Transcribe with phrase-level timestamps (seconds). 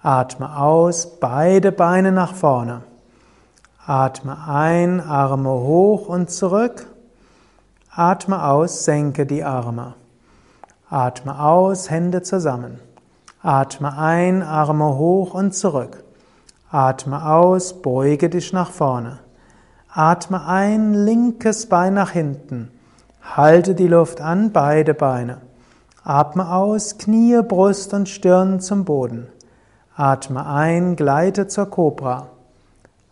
[0.00, 2.82] Atme aus, beide Beine nach vorne.
[3.84, 6.86] Atme ein, Arme hoch und zurück.
[7.90, 9.94] Atme aus, senke die Arme.
[10.94, 12.78] Atme aus, Hände zusammen.
[13.42, 16.04] Atme ein, Arme hoch und zurück.
[16.70, 19.18] Atme aus, beuge dich nach vorne.
[19.92, 22.70] Atme ein, linkes Bein nach hinten.
[23.20, 25.38] Halte die Luft an, beide Beine.
[26.04, 29.26] Atme aus, Knie, Brust und Stirn zum Boden.
[29.96, 32.28] Atme ein, gleite zur Kobra.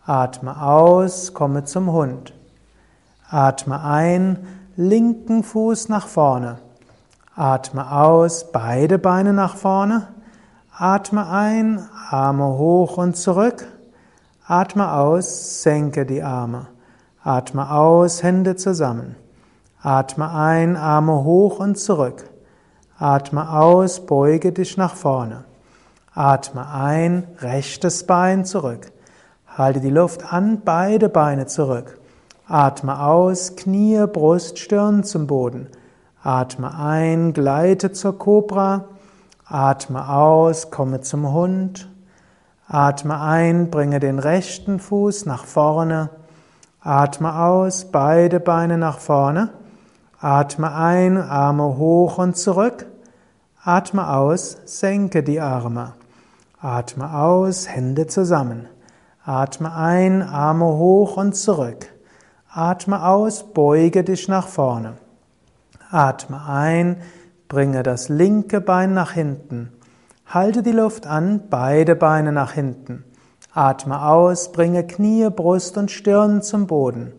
[0.07, 2.33] Atme aus, komme zum Hund.
[3.29, 4.39] Atme ein,
[4.77, 6.59] linken Fuß nach vorne.
[7.35, 10.09] Atme aus, beide Beine nach vorne.
[10.77, 13.67] Atme ein, Arme hoch und zurück.
[14.47, 16.67] Atme aus, senke die Arme.
[17.25, 19.17] Atme aus, Hände zusammen.
[19.81, 22.29] Atme ein, Arme hoch und zurück.
[22.99, 25.45] Atme aus, beuge dich nach vorne.
[26.15, 28.93] Atme ein, rechtes Bein zurück.
[29.47, 31.99] Halte die Luft an, beide Beine zurück.
[32.47, 35.69] Atme aus, Knie, Brust, Stirn zum Boden.
[36.25, 38.85] Atme ein, gleite zur Kobra.
[39.45, 41.91] Atme aus, komme zum Hund.
[42.69, 46.11] Atme ein, bringe den rechten Fuß nach vorne.
[46.81, 49.51] Atme aus, beide Beine nach vorne.
[50.21, 52.87] Atme ein, Arme hoch und zurück.
[53.65, 55.95] Atme aus, senke die Arme.
[56.61, 58.69] Atme aus, Hände zusammen.
[59.25, 61.93] Atme ein, Arme hoch und zurück.
[62.49, 65.02] Atme aus, beuge dich nach vorne.
[65.93, 66.97] Atme ein,
[67.49, 69.71] bringe das linke Bein nach hinten.
[70.27, 73.05] Halte die Luft an, beide Beine nach hinten.
[73.53, 77.13] Atme aus, bringe Knie, Brust und Stirn zum Boden.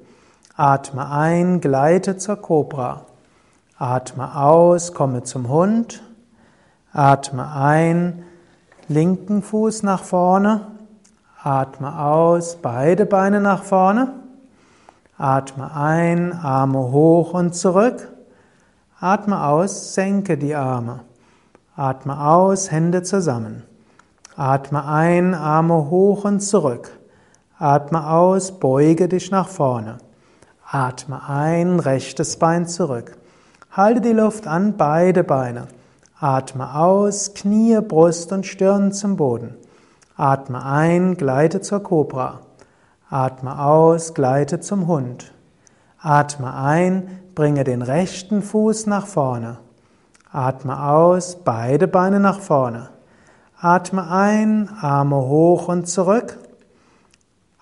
[0.55, 3.05] Atme ein, gleite zur Kobra.
[3.77, 6.01] Atme aus, komme zum Hund.
[6.91, 8.23] Atme ein,
[8.87, 10.61] linken Fuß nach vorne.
[11.43, 14.13] Atme aus, beide Beine nach vorne.
[15.19, 18.12] Atme ein, Arme hoch und zurück.
[19.03, 21.01] Atme aus, senke die Arme.
[21.75, 23.63] Atme aus, Hände zusammen.
[24.37, 26.89] Atme ein, Arme hoch und zurück.
[27.59, 29.97] Atme aus, beuge dich nach vorne.
[30.65, 33.17] Atme ein, rechtes Bein zurück.
[33.71, 35.67] Halte die Luft an, beide Beine.
[36.17, 39.57] Atme aus, Knie, Brust und Stirn zum Boden.
[40.15, 42.39] Atme ein, gleite zur Kobra.
[43.09, 45.33] Atme aus, gleite zum Hund.
[45.99, 49.57] Atme ein, bringe den rechten Fuß nach vorne.
[50.31, 52.89] Atme aus, beide Beine nach vorne.
[53.59, 56.37] Atme ein, Arme hoch und zurück.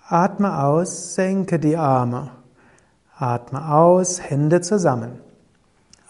[0.08, 2.30] Atme aus, senke die Arme.
[3.16, 5.20] Atme aus, Hände zusammen.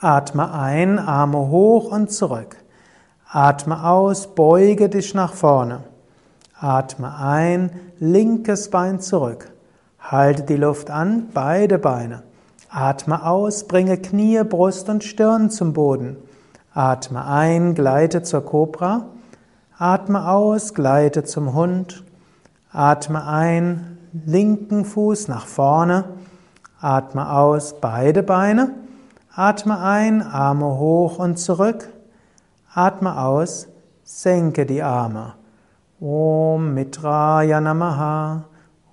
[0.00, 2.56] Atme ein, Arme hoch und zurück.
[3.28, 5.84] Atme aus, beuge dich nach vorne.
[6.58, 9.50] Atme ein, linkes Bein zurück.
[9.98, 12.22] Halte die Luft an, beide Beine.
[12.74, 16.16] Atme aus, bringe Knie, Brust und Stirn zum Boden.
[16.72, 19.08] Atme ein, gleite zur Kobra.
[19.76, 22.02] Atme aus, gleite zum Hund.
[22.72, 26.04] Atme ein, linken Fuß nach vorne.
[26.80, 28.70] Atme aus, beide Beine.
[29.34, 31.90] Atme ein, Arme hoch und zurück.
[32.72, 33.68] Atme aus,
[34.02, 35.34] senke die Arme.
[36.00, 38.44] Om Mitraya Namaha.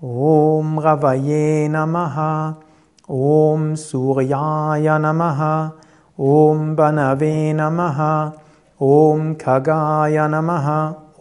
[0.01, 2.57] Om Ravaye Namaha.
[3.11, 5.39] ॐ सूर्याय नमः
[6.31, 8.01] ॐ बनवे नमः
[8.87, 10.67] ॐ खगाय नमः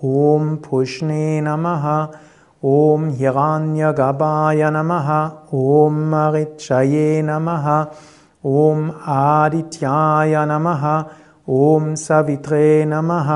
[0.04, 1.86] ॐ पुष्णे नमः
[2.72, 5.08] ॐ हगान्यगभाय नमः
[5.60, 7.68] ॐ महिक्षये नमः
[8.64, 10.84] ॐ आदित्याय नमः
[11.60, 13.32] ॐ सवित्रे नमः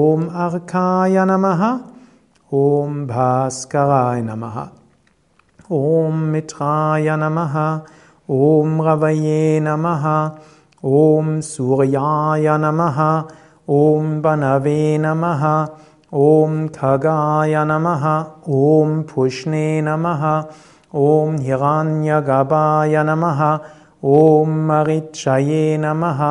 [0.00, 1.64] ॐ अर्काय नमः
[2.64, 4.77] ॐ भास्कराय नमः।
[5.72, 7.56] ॐ मित्राय नमः
[8.34, 10.04] ॐ रवये नमः
[10.98, 13.00] ॐ सूर्याय नमः
[13.78, 15.44] ॐ बनवे नमः
[16.20, 18.06] ॐ खगाय नमः
[18.60, 20.24] ॐ पुष्णे नमः
[21.02, 23.44] ॐ हिरण्यगभाय नमः
[24.14, 26.24] ॐ महि नमः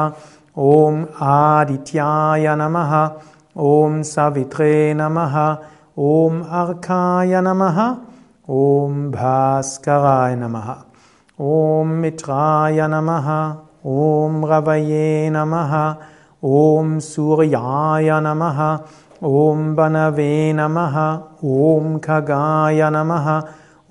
[0.72, 1.04] ॐ
[1.36, 3.00] आदित्याय नमः
[3.76, 5.40] ॐ सवित्रे नमः
[6.10, 7.82] ॐ अर्काय नमः
[8.50, 10.68] ॐ भास्कराय नमः
[11.46, 13.28] ॐ मित्राय नमः
[13.94, 15.74] ॐ रवये नमः
[16.60, 18.62] ॐ सूर्याय नमः
[19.32, 20.96] ॐ बनवे नमः
[21.56, 23.30] ॐ खगाय नमः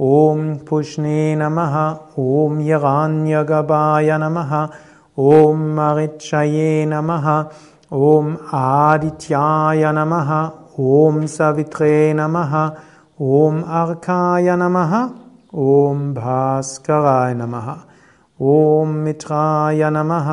[0.09, 1.79] ॐ पुष्णे नमः
[2.25, 4.59] ॐ यगान्यगवाय नमः
[5.35, 7.31] ॐ मिक्षये नमः
[8.11, 10.37] ॐ आदित्याय नमः
[10.97, 12.61] ॐ सवित्रे नमः
[13.23, 14.91] ॐ अर्काय नमः
[15.59, 17.69] ॐ भास्कराय नमः
[18.55, 20.29] ॐ मित्राय नमः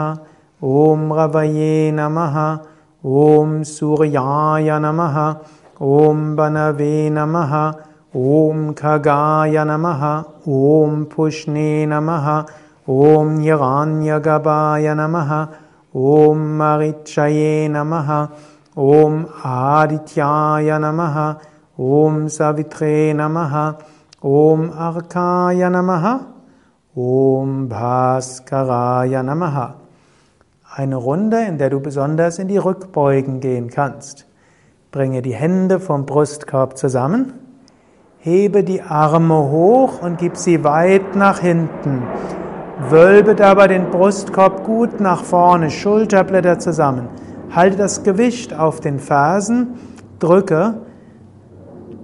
[0.70, 2.36] ॐ रवये नमः
[3.20, 5.16] ॐ सूर्याय नमः
[6.00, 7.56] ॐ बनवे नमः
[8.24, 10.04] ॐ खगाय नमः
[10.58, 12.30] ॐ पुष्णे नमः
[12.98, 15.34] ॐ यगान्यगवाय नमः
[16.18, 18.14] ॐ मरिचये नमः
[18.92, 19.24] ॐ
[19.56, 21.20] आदित्याय नमः
[21.76, 23.80] Om Savitre Namaha.
[24.22, 26.20] Om Arkaya Namaha.
[26.96, 29.74] Om Bhaskaraya Namaha.
[30.76, 34.28] Eine Runde, in der du besonders in die Rückbeugen gehen kannst.
[34.92, 37.34] Bringe die Hände vom Brustkorb zusammen.
[38.20, 42.04] Hebe die Arme hoch und gib sie weit nach hinten.
[42.90, 47.08] Wölbe dabei den Brustkorb gut nach vorne, Schulterblätter zusammen.
[47.50, 49.80] Halte das Gewicht auf den Fersen,
[50.20, 50.76] drücke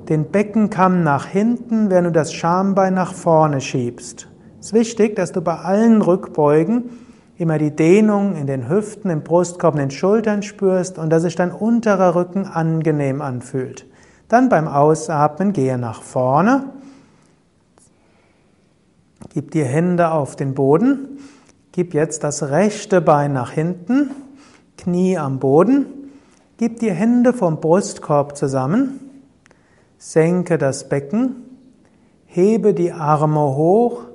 [0.09, 4.27] den Beckenkamm nach hinten, während du das Schambein nach vorne schiebst.
[4.59, 6.89] Es ist wichtig, dass du bei allen Rückbeugen
[7.37, 11.35] immer die Dehnung in den Hüften, im Brustkorb, in den Schultern spürst und dass sich
[11.35, 13.85] dein unterer Rücken angenehm anfühlt.
[14.27, 16.65] Dann beim Ausatmen gehe nach vorne,
[19.33, 21.19] gib die Hände auf den Boden,
[21.71, 24.11] gib jetzt das rechte Bein nach hinten,
[24.77, 25.85] Knie am Boden,
[26.57, 29.08] gib die Hände vom Brustkorb zusammen,
[29.99, 31.35] senke das Becken,
[32.25, 34.05] hebe die Arme hoch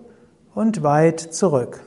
[0.54, 1.84] und weit zurück.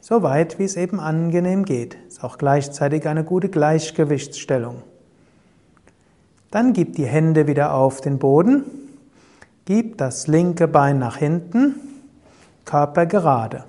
[0.00, 1.96] So weit, wie es eben angenehm geht.
[2.06, 4.82] Ist auch gleichzeitig eine gute Gleichgewichtsstellung.
[6.52, 8.64] Dann gib die Hände wieder auf den Boden.
[9.64, 11.74] Gib das linke Bein nach hinten,
[12.64, 13.64] Körper gerade.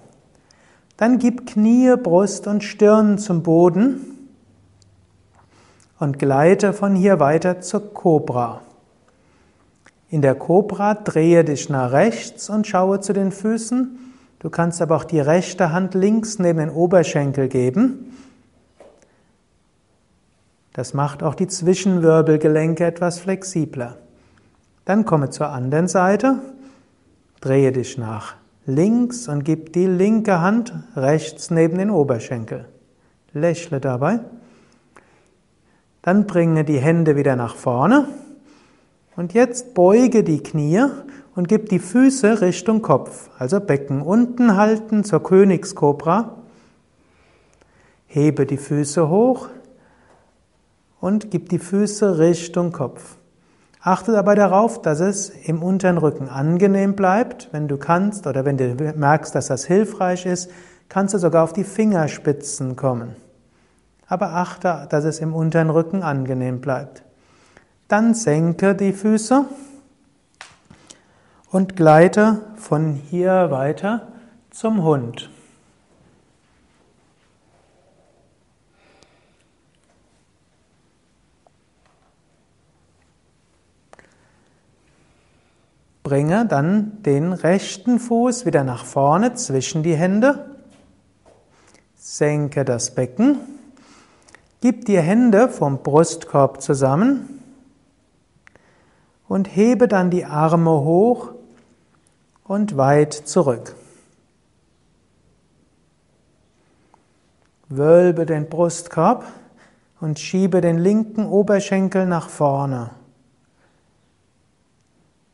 [0.98, 4.16] Dann gib Knie, Brust und Stirn zum Boden
[6.00, 8.62] und gleite von hier weiter zur Kobra.
[10.10, 13.98] In der Kobra drehe dich nach rechts und schaue zu den Füßen.
[14.39, 18.13] Du kannst aber auch die rechte Hand links neben den Oberschenkel geben.
[20.74, 23.98] Das macht auch die Zwischenwirbelgelenke etwas flexibler.
[24.86, 26.39] Dann komme zur anderen Seite,
[27.42, 28.36] drehe dich nach
[28.68, 32.66] links und gib die linke Hand rechts neben den Oberschenkel.
[33.34, 34.20] Lächle dabei.
[36.08, 38.08] Dann bringe die Hände wieder nach vorne.
[39.18, 40.86] Und jetzt beuge die Knie
[41.36, 43.30] und gib die Füße Richtung Kopf.
[43.38, 46.38] Also Becken unten halten zur Königskobra.
[48.06, 49.50] Hebe die Füße hoch
[51.02, 53.18] und gib die Füße Richtung Kopf.
[53.82, 57.50] Achte dabei darauf, dass es im unteren Rücken angenehm bleibt.
[57.52, 60.50] Wenn du kannst oder wenn du merkst, dass das hilfreich ist,
[60.88, 63.26] kannst du sogar auf die Fingerspitzen kommen.
[64.08, 67.04] Aber achte, dass es im unteren Rücken angenehm bleibt.
[67.88, 69.46] Dann senke die Füße
[71.52, 74.08] und gleite von hier weiter
[74.50, 75.30] zum Hund.
[86.04, 90.56] Bringe dann den rechten Fuß wieder nach vorne zwischen die Hände.
[91.98, 93.57] Senke das Becken.
[94.62, 97.44] Gib die Hände vom Brustkorb zusammen
[99.28, 101.34] und hebe dann die Arme hoch
[102.44, 103.76] und weit zurück.
[107.70, 109.26] Wölbe den Brustkorb
[110.00, 112.92] und schiebe den linken Oberschenkel nach vorne.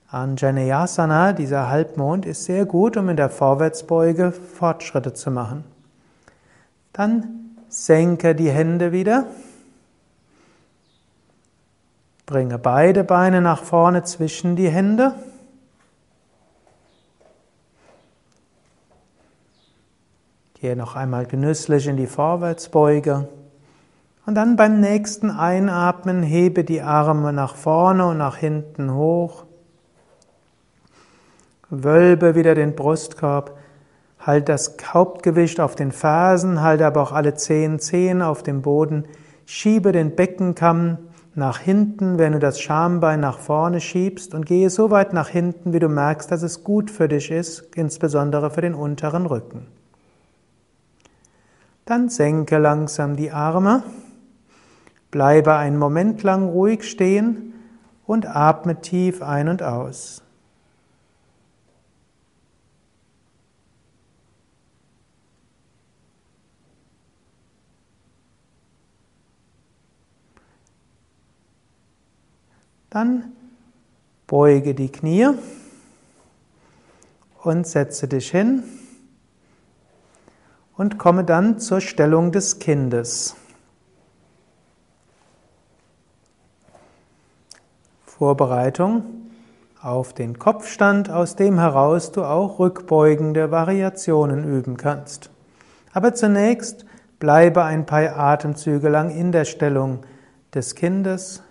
[0.09, 5.63] Anjaneyasana, dieser Halbmond, ist sehr gut, um in der Vorwärtsbeuge Fortschritte zu machen.
[6.91, 7.42] Dann
[7.73, 9.25] senke die Hände wieder.
[12.27, 15.13] Bringe beide Beine nach vorne zwischen die Hände.
[20.53, 23.27] Gehe noch einmal genüsslich in die Vorwärtsbeuge.
[24.25, 29.45] Und dann beim nächsten Einatmen hebe die Arme nach vorne und nach hinten hoch.
[31.69, 33.57] Wölbe wieder den Brustkorb.
[34.25, 39.03] Halt das Hauptgewicht auf den Fersen, halte aber auch alle zehn Zehen auf dem Boden.
[39.45, 40.97] Schiebe den Beckenkamm
[41.35, 45.73] nach hinten, wenn du das Schambein nach vorne schiebst und gehe so weit nach hinten,
[45.73, 49.67] wie du merkst, dass es gut für dich ist, insbesondere für den unteren Rücken.
[51.85, 53.83] Dann senke langsam die Arme,
[55.11, 57.53] bleibe einen Moment lang ruhig stehen
[58.05, 60.23] und atme tief ein und aus.
[72.93, 73.31] Dann
[74.27, 75.29] beuge die Knie
[77.41, 78.61] und setze dich hin
[80.77, 83.35] und komme dann zur Stellung des Kindes.
[88.05, 89.05] Vorbereitung
[89.81, 95.31] auf den Kopfstand, aus dem heraus du auch rückbeugende Variationen üben kannst.
[95.93, 96.85] Aber zunächst
[97.17, 100.01] bleibe ein paar Atemzüge lang in der Stellung
[100.53, 101.41] des Kindes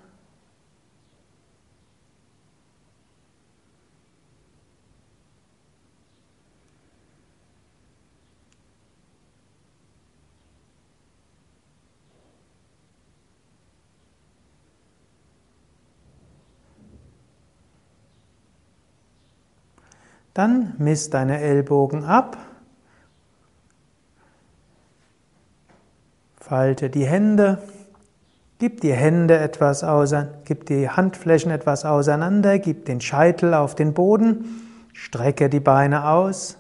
[20.35, 22.39] Dann misst deine Ellbogen ab.
[26.41, 27.63] Falte die Hände.
[28.59, 33.93] Gib die Hände etwas auseinander, gib die Handflächen etwas auseinander, gib den Scheitel auf den
[33.93, 34.45] Boden,
[34.93, 36.59] strecke die Beine aus,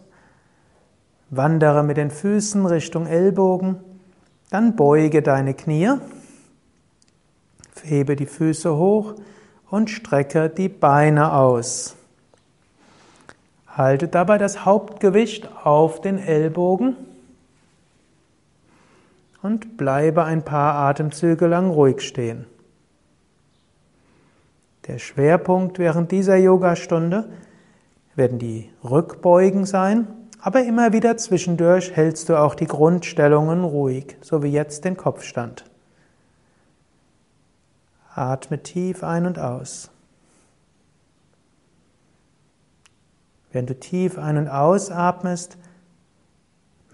[1.31, 3.77] wandere mit den Füßen Richtung Ellbogen,
[4.51, 5.93] dann beuge deine Knie,
[7.85, 9.15] hebe die Füße hoch
[9.71, 11.97] und strecke die Beine aus.
[13.77, 16.97] Halte dabei das Hauptgewicht auf den Ellbogen
[19.43, 22.47] und bleibe ein paar Atemzüge lang ruhig stehen.
[24.87, 27.29] Der Schwerpunkt während dieser Yogastunde
[28.15, 30.09] werden die Rückbeugen sein,
[30.41, 35.65] aber immer wieder zwischendurch hältst du auch die Grundstellungen ruhig, so wie jetzt den Kopfstand.
[38.15, 39.92] Atme tief ein und aus.
[43.53, 45.59] Während du tief ein- und ausatmest,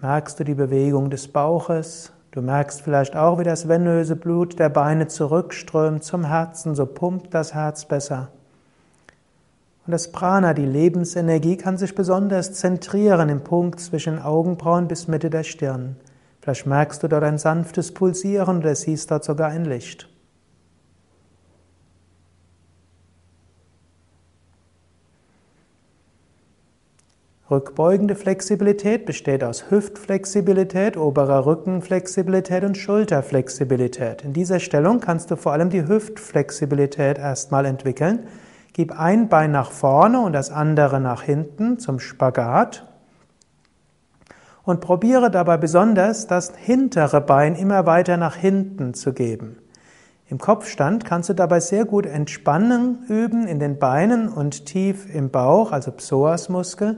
[0.01, 2.11] merkst du die Bewegung des Bauches.
[2.31, 7.33] Du merkst vielleicht auch, wie das venöse Blut der Beine zurückströmt zum Herzen, so pumpt
[7.33, 8.27] das Herz besser.
[9.87, 15.29] Und das Prana, die Lebensenergie, kann sich besonders zentrieren im Punkt zwischen Augenbrauen bis Mitte
[15.29, 15.95] der Stirn.
[16.41, 20.08] Vielleicht merkst du dort ein sanftes Pulsieren oder siehst dort sogar ein Licht.
[27.51, 34.23] Rückbeugende Flexibilität besteht aus Hüftflexibilität, oberer Rückenflexibilität und Schulterflexibilität.
[34.23, 38.27] In dieser Stellung kannst du vor allem die Hüftflexibilität erstmal entwickeln.
[38.73, 42.85] Gib ein Bein nach vorne und das andere nach hinten zum Spagat.
[44.63, 49.57] Und probiere dabei besonders, das hintere Bein immer weiter nach hinten zu geben.
[50.27, 55.31] Im Kopfstand kannst du dabei sehr gut Entspannung üben in den Beinen und tief im
[55.31, 56.97] Bauch, also Psoasmuskel.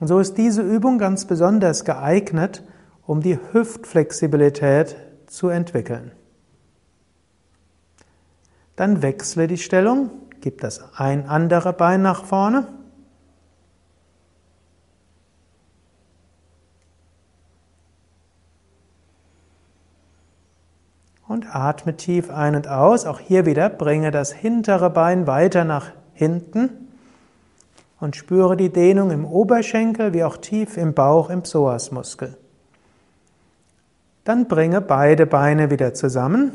[0.00, 2.62] Und so ist diese Übung ganz besonders geeignet,
[3.06, 6.12] um die Hüftflexibilität zu entwickeln.
[8.76, 12.68] Dann wechsle die Stellung, gib das ein andere Bein nach vorne.
[21.26, 23.04] Und atme tief ein und aus.
[23.04, 26.87] Auch hier wieder bringe das hintere Bein weiter nach hinten
[28.00, 32.36] und spüre die Dehnung im Oberschenkel wie auch tief im Bauch im Psoasmuskel.
[34.24, 36.52] Dann bringe beide Beine wieder zusammen.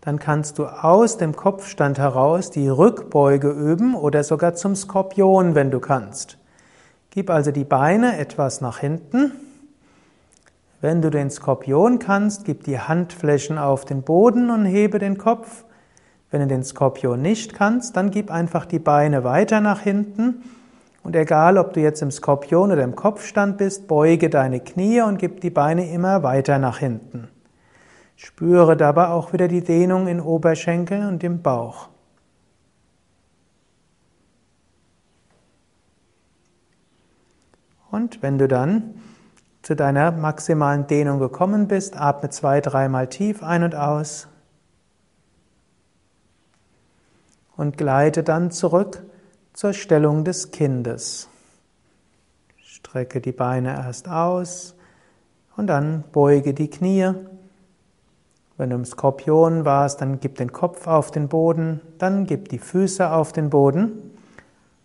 [0.00, 5.70] Dann kannst du aus dem Kopfstand heraus die Rückbeuge üben oder sogar zum Skorpion, wenn
[5.70, 6.38] du kannst.
[7.10, 9.32] Gib also die Beine etwas nach hinten.
[10.80, 15.64] Wenn du den Skorpion kannst, gib die Handflächen auf den Boden und hebe den Kopf.
[16.34, 20.42] Wenn du den Skorpion nicht kannst, dann gib einfach die Beine weiter nach hinten.
[21.04, 25.20] Und egal, ob du jetzt im Skorpion oder im Kopfstand bist, beuge deine Knie und
[25.20, 27.28] gib die Beine immer weiter nach hinten.
[28.16, 31.88] Spüre dabei auch wieder die Dehnung in Oberschenkel und im Bauch.
[37.92, 38.94] Und wenn du dann
[39.62, 44.26] zu deiner maximalen Dehnung gekommen bist, atme zwei, dreimal tief ein und aus
[47.56, 49.02] und gleite dann zurück
[49.52, 51.28] zur Stellung des Kindes.
[52.62, 54.74] Strecke die Beine erst aus
[55.56, 57.12] und dann beuge die Knie.
[58.56, 62.58] Wenn du im Skorpion warst, dann gib den Kopf auf den Boden, dann gib die
[62.58, 64.12] Füße auf den Boden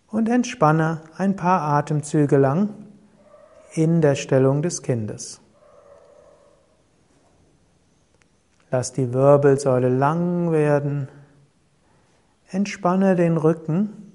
[0.08, 2.70] und entspanne ein paar Atemzüge lang
[3.72, 5.40] in der Stellung des Kindes.
[8.72, 11.08] Lass die Wirbelsäule lang werden.
[12.50, 14.12] Entspanne den Rücken.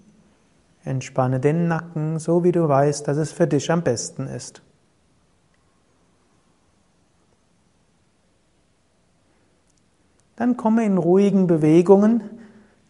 [0.83, 4.61] Entspanne den Nacken, so wie du weißt, dass es für dich am besten ist.
[10.35, 12.21] Dann komme in ruhigen Bewegungen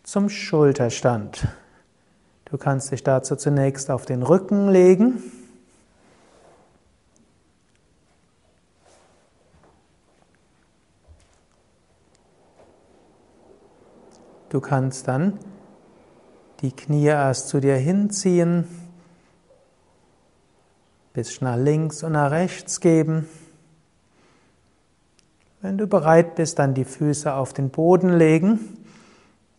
[0.04, 1.48] zum Schulterstand.
[2.46, 5.22] Du kannst dich dazu zunächst auf den Rücken legen.
[14.56, 15.38] Du kannst dann
[16.62, 18.64] die Knie erst zu dir hinziehen,
[21.12, 23.28] bisschen nach links und nach rechts geben.
[25.62, 28.62] Wenn du bereit bist, dann die Füße auf den Boden legen,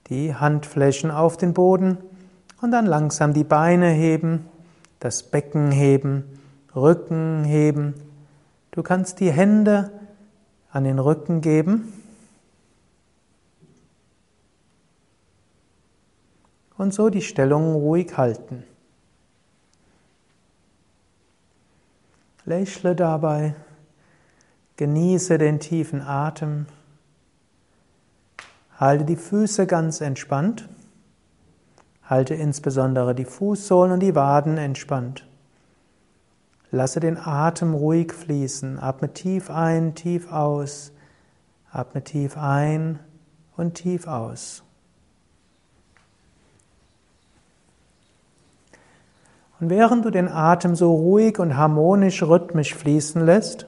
[0.06, 1.98] die Handflächen auf den Boden
[2.62, 4.46] und dann langsam die Beine heben,
[4.98, 6.24] das Becken heben,
[6.74, 7.92] Rücken heben.
[8.70, 9.92] Du kannst die Hände
[10.70, 11.92] an den Rücken geben
[16.78, 18.64] und so die Stellung ruhig halten.
[22.44, 23.56] Lächle dabei,
[24.76, 26.66] genieße den tiefen Atem,
[28.76, 30.68] halte die Füße ganz entspannt,
[32.04, 35.26] halte insbesondere die Fußsohlen und die Waden entspannt.
[36.70, 40.92] Lasse den Atem ruhig fließen, atme tief ein, tief aus,
[41.72, 43.00] atme tief ein
[43.56, 44.65] und tief aus.
[49.58, 53.66] Und während du den Atem so ruhig und harmonisch rhythmisch fließen lässt,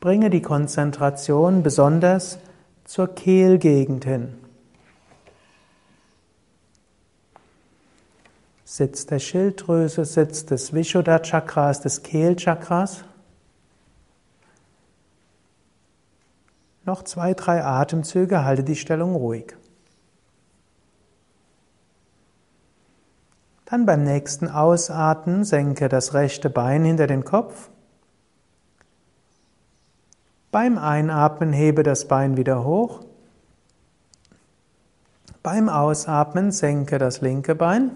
[0.00, 2.38] bringe die Konzentration besonders
[2.84, 4.34] zur Kehlgegend hin.
[8.64, 13.04] Sitz der Schilddrüse, Sitz des Vishuddha-Chakras, des Kehlchakras.
[16.86, 19.54] Noch zwei, drei Atemzüge, halte die Stellung ruhig.
[23.72, 27.70] Dann beim nächsten Ausatmen senke das rechte Bein hinter den Kopf.
[30.50, 33.00] Beim Einatmen hebe das Bein wieder hoch.
[35.42, 37.92] Beim Ausatmen senke das linke Bein.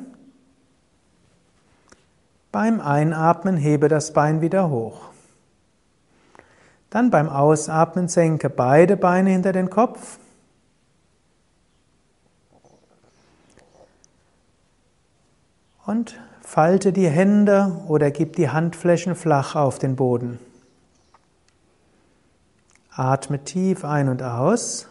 [2.52, 5.10] Beim Einatmen hebe das Bein wieder hoch.
[6.88, 10.18] Dann beim Ausatmen senke beide Beine hinter den Kopf.
[15.86, 20.40] Und falte die Hände oder gib die Handflächen flach auf den Boden.
[22.90, 24.88] Atme tief ein und aus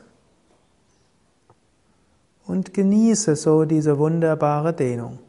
[2.46, 5.20] und genieße so diese wunderbare Dehnung.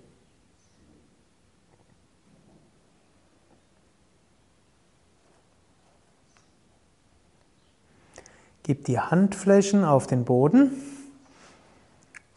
[8.63, 10.73] Gib die Handflächen auf den Boden,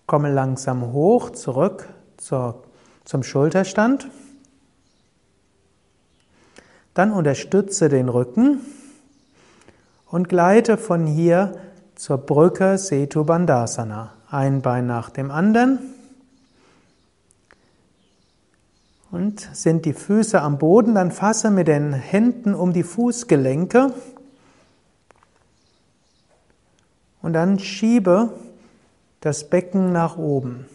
[0.08, 2.64] komme langsam hoch zurück zur
[3.06, 4.08] zum Schulterstand.
[6.94, 8.62] Dann unterstütze den Rücken
[10.06, 11.54] und gleite von hier
[11.96, 14.14] zur Brücke Setu Bandhasana.
[14.30, 15.80] Ein Bein nach dem anderen.
[19.12, 23.92] Und sind die Füße am Boden, dann fasse mit den Händen um die Fußgelenke
[27.22, 28.34] und dann schiebe
[29.20, 30.66] das Becken nach oben.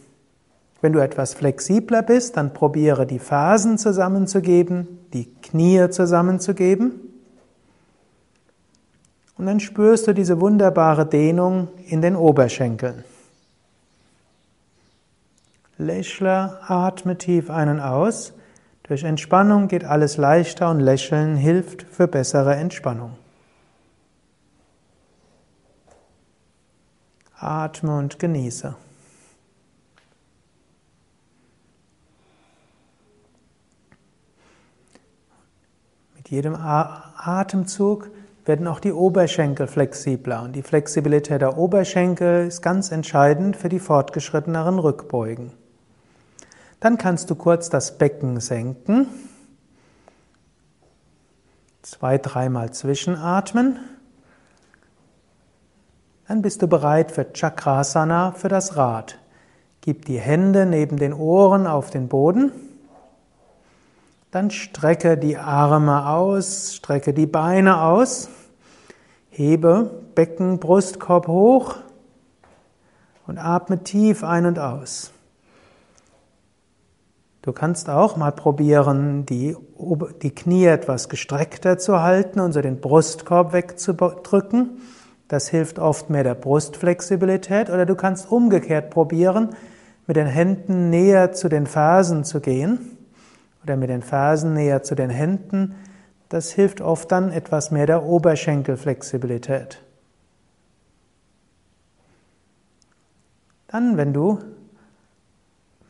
[0.85, 7.01] Wenn du etwas flexibler bist, dann probiere die Fersen zusammenzugeben, die Knie zusammenzugeben.
[9.39, 13.03] Und dann spürst du diese wunderbare Dehnung in den Oberschenkeln.
[15.79, 18.35] Lächle, atme tief ein und aus.
[18.83, 23.13] Durch Entspannung geht alles leichter und Lächeln hilft für bessere Entspannung.
[27.39, 28.77] Atme und genieße.
[36.25, 38.11] Mit jedem Atemzug
[38.47, 43.79] werden auch die Oberschenkel flexibler und die Flexibilität der Oberschenkel ist ganz entscheidend für die
[43.79, 45.53] fortgeschritteneren Rückbeugen.
[46.81, 49.07] Dann kannst du kurz das Becken senken,
[51.83, 53.79] zwei, dreimal zwischenatmen.
[56.27, 59.19] Dann bist du bereit für Chakrasana, für das Rad.
[59.83, 62.51] Gib die Hände neben den Ohren auf den Boden.
[64.35, 68.29] Dann strecke die Arme aus, strecke die Beine aus,
[69.31, 71.77] hebe Becken, Brustkorb hoch
[73.29, 75.13] und atme tief ein und aus.
[77.43, 79.57] Du kannst auch mal probieren, die,
[80.23, 84.81] die Knie etwas gestreckter zu halten und so den Brustkorb wegzudrücken.
[85.29, 87.71] Das hilft oft mehr der Brustflexibilität.
[87.71, 89.51] Oder du kannst umgekehrt probieren,
[90.09, 92.95] mit den Händen näher zu den Fersen zu gehen
[93.65, 95.75] oder mit den Fersen näher zu den Händen.
[96.29, 99.83] Das hilft oft dann etwas mehr der Oberschenkelflexibilität.
[103.69, 104.39] Dann, wenn du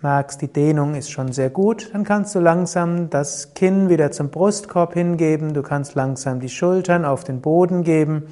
[0.00, 4.30] merkst, die Dehnung ist schon sehr gut, dann kannst du langsam das Kinn wieder zum
[4.30, 8.24] Brustkorb hingeben, du kannst langsam die Schultern auf den Boden geben,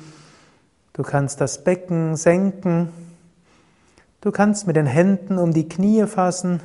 [0.92, 2.90] du kannst das Becken senken,
[4.20, 6.60] du kannst mit den Händen um die Knie fassen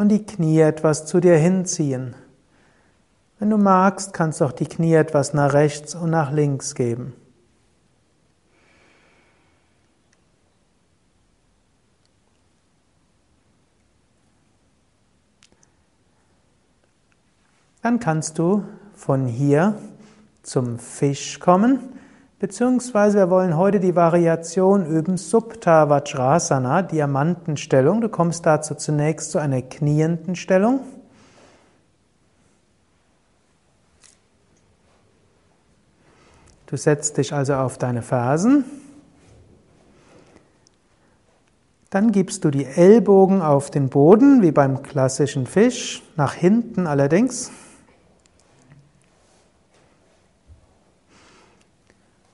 [0.00, 2.14] und die Knie etwas zu dir hinziehen.
[3.38, 7.12] Wenn du magst, kannst du auch die Knie etwas nach rechts und nach links geben.
[17.82, 19.74] Dann kannst du von hier
[20.42, 21.99] zum Fisch kommen
[22.40, 28.00] Beziehungsweise wir wollen heute die Variation üben Subta Vajrasana, Diamantenstellung.
[28.00, 30.80] Du kommst dazu zunächst zu einer knienden Stellung.
[36.64, 38.64] Du setzt dich also auf deine Fersen.
[41.90, 47.50] Dann gibst du die Ellbogen auf den Boden, wie beim klassischen Fisch, nach hinten allerdings.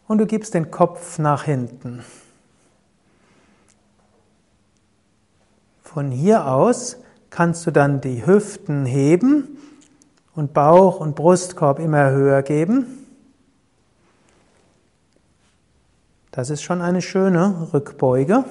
[0.09, 2.05] Und du gibst den Kopf nach hinten.
[5.83, 6.99] Von hier aus
[7.31, 9.59] kannst du dann die Hüften heben
[10.35, 13.07] und Bauch und Brustkorb immer höher geben.
[16.31, 18.45] Das ist schon eine schöne Rückbeuge.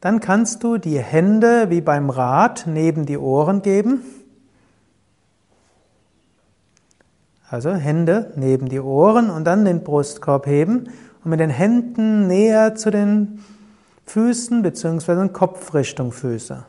[0.00, 4.02] Dann kannst du die Hände wie beim Rad neben die Ohren geben.
[7.52, 10.88] Also Hände neben die Ohren und dann den Brustkorb heben
[11.22, 13.40] und mit den Händen näher zu den
[14.06, 15.28] Füßen bzw.
[15.28, 16.64] Kopf Richtung Füße.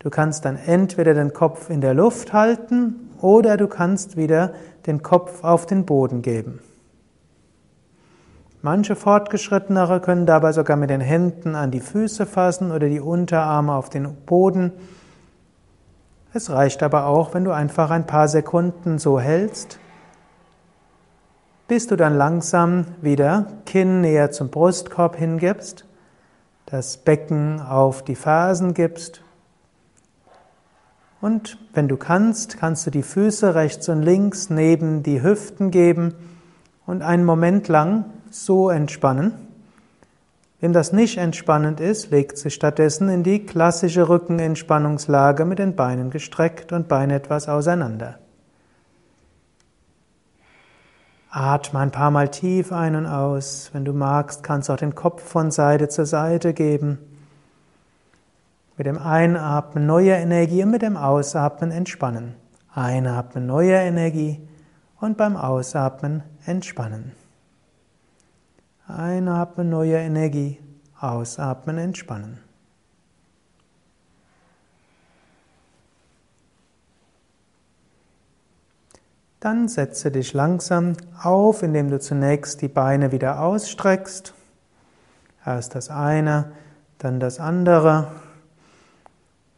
[0.00, 4.52] Du kannst dann entweder den Kopf in der Luft halten oder du kannst wieder
[4.84, 6.58] den Kopf auf den Boden geben.
[8.62, 13.74] Manche Fortgeschrittenere können dabei sogar mit den Händen an die Füße fassen oder die Unterarme
[13.74, 14.72] auf den Boden.
[16.34, 19.78] Es reicht aber auch, wenn du einfach ein paar Sekunden so hältst
[21.70, 25.84] bis du dann langsam wieder Kinn näher zum Brustkorb hingibst,
[26.66, 29.22] das Becken auf die Fersen gibst.
[31.20, 36.14] Und wenn du kannst, kannst du die Füße rechts und links neben die Hüften geben
[36.86, 39.34] und einen Moment lang so entspannen.
[40.58, 46.10] Wem das nicht entspannend ist, legt sich stattdessen in die klassische Rückenentspannungslage mit den Beinen
[46.10, 48.18] gestreckt und Beine etwas auseinander.
[51.30, 53.70] Atme ein paar Mal tief ein und aus.
[53.72, 56.98] Wenn du magst, kannst du auch den Kopf von Seite zu Seite geben.
[58.76, 62.34] Mit dem Einatmen neue Energie und mit dem Ausatmen entspannen.
[62.74, 64.40] Einatmen neue Energie
[65.00, 67.12] und beim Ausatmen entspannen.
[68.88, 70.58] Einatmen neue Energie,
[70.98, 72.38] ausatmen entspannen.
[79.40, 84.34] Dann setze dich langsam auf, indem du zunächst die Beine wieder ausstreckst.
[85.46, 86.52] Erst das eine,
[86.98, 88.08] dann das andere.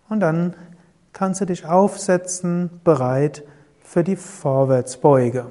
[0.08, 0.54] Und dann
[1.12, 3.42] kannst du dich aufsetzen, bereit
[3.82, 5.46] für die Vorwärtsbeuge.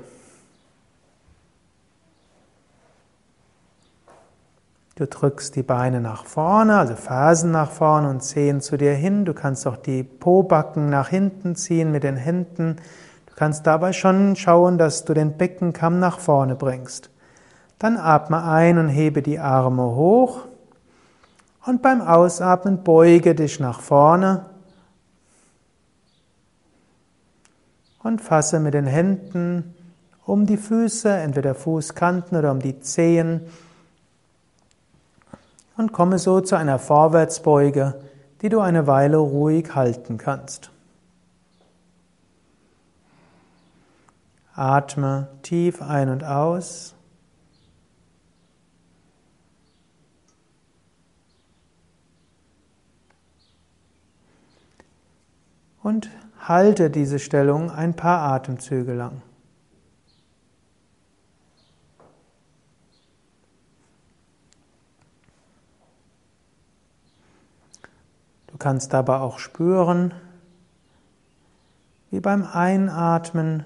[4.96, 9.26] Du drückst die Beine nach vorne, also Fersen nach vorne und Zehen zu dir hin.
[9.26, 12.78] Du kannst auch die Pobacken nach hinten ziehen mit den Händen.
[13.42, 17.10] Kannst dabei schon schauen, dass du den Beckenkamm nach vorne bringst.
[17.80, 20.42] Dann atme ein und hebe die Arme hoch.
[21.66, 24.46] Und beim Ausatmen beuge dich nach vorne
[28.04, 29.74] und fasse mit den Händen
[30.24, 33.48] um die Füße, entweder Fußkanten oder um die Zehen
[35.78, 38.04] und komme so zu einer Vorwärtsbeuge,
[38.44, 40.70] die du eine Weile ruhig halten kannst.
[44.54, 46.96] Atme tief ein und aus.
[55.82, 56.10] Und
[56.40, 59.22] halte diese Stellung ein paar Atemzüge lang.
[68.48, 70.14] Du kannst dabei auch spüren,
[72.12, 73.66] wie beim Einatmen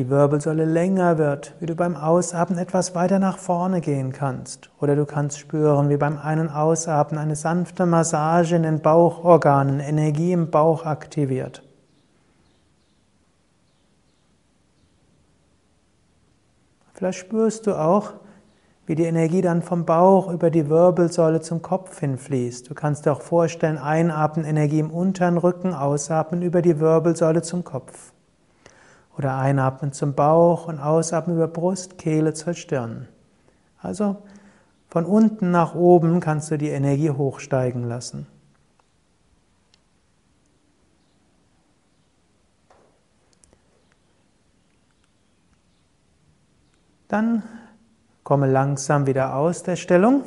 [0.00, 4.70] die Wirbelsäule länger wird, wie du beim Ausatmen etwas weiter nach vorne gehen kannst.
[4.80, 10.32] Oder du kannst spüren, wie beim Ein- Ausatmen eine sanfte Massage in den Bauchorganen Energie
[10.32, 11.62] im Bauch aktiviert.
[16.94, 18.14] Vielleicht spürst du auch,
[18.86, 22.70] wie die Energie dann vom Bauch über die Wirbelsäule zum Kopf hinfließt.
[22.70, 27.64] Du kannst dir auch vorstellen, einatmen Energie im unteren Rücken, ausatmen über die Wirbelsäule zum
[27.64, 28.09] Kopf.
[29.20, 33.06] Oder einatmen zum Bauch und ausatmen über Brust, Kehle zur Stirn.
[33.78, 34.16] Also
[34.88, 38.26] von unten nach oben kannst du die Energie hochsteigen lassen.
[47.08, 47.42] Dann
[48.24, 50.24] komme langsam wieder aus der Stellung.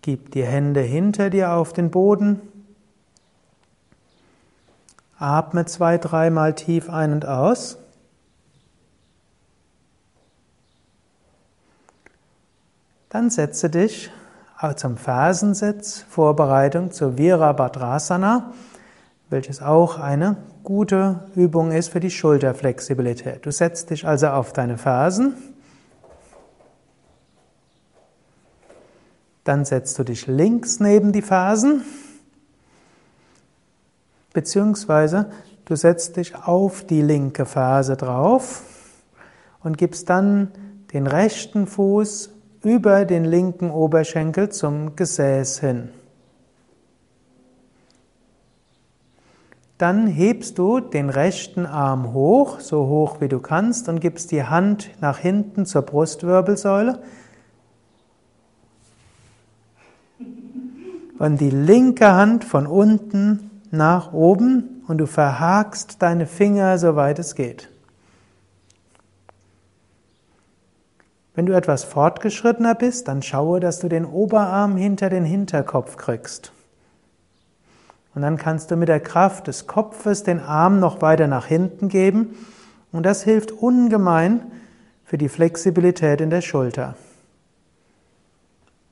[0.00, 2.57] Gib die Hände hinter dir auf den Boden.
[5.18, 7.78] Atme zwei, dreimal tief ein und aus.
[13.08, 14.12] Dann setze dich
[14.76, 18.52] zum Fersensitz, Vorbereitung zur Virabhadrasana,
[19.30, 23.44] welches auch eine gute Übung ist für die Schulterflexibilität.
[23.46, 25.34] Du setzt dich also auf deine Fersen.
[29.44, 31.82] Dann setzt du dich links neben die Fersen
[34.32, 35.30] beziehungsweise
[35.64, 38.62] du setzt dich auf die linke Ferse drauf
[39.62, 40.48] und gibst dann
[40.92, 42.30] den rechten Fuß
[42.62, 45.90] über den linken Oberschenkel zum Gesäß hin.
[49.78, 54.42] Dann hebst du den rechten Arm hoch, so hoch wie du kannst, und gibst die
[54.42, 57.00] Hand nach hinten zur Brustwirbelsäule.
[61.20, 67.34] Und die linke Hand von unten nach oben und du verhakst deine Finger, soweit es
[67.34, 67.68] geht.
[71.34, 76.52] Wenn du etwas fortgeschrittener bist, dann schaue, dass du den Oberarm hinter den Hinterkopf kriegst.
[78.14, 81.88] Und dann kannst du mit der Kraft des Kopfes den Arm noch weiter nach hinten
[81.88, 82.34] geben.
[82.90, 84.50] Und das hilft ungemein
[85.04, 86.96] für die Flexibilität in der Schulter.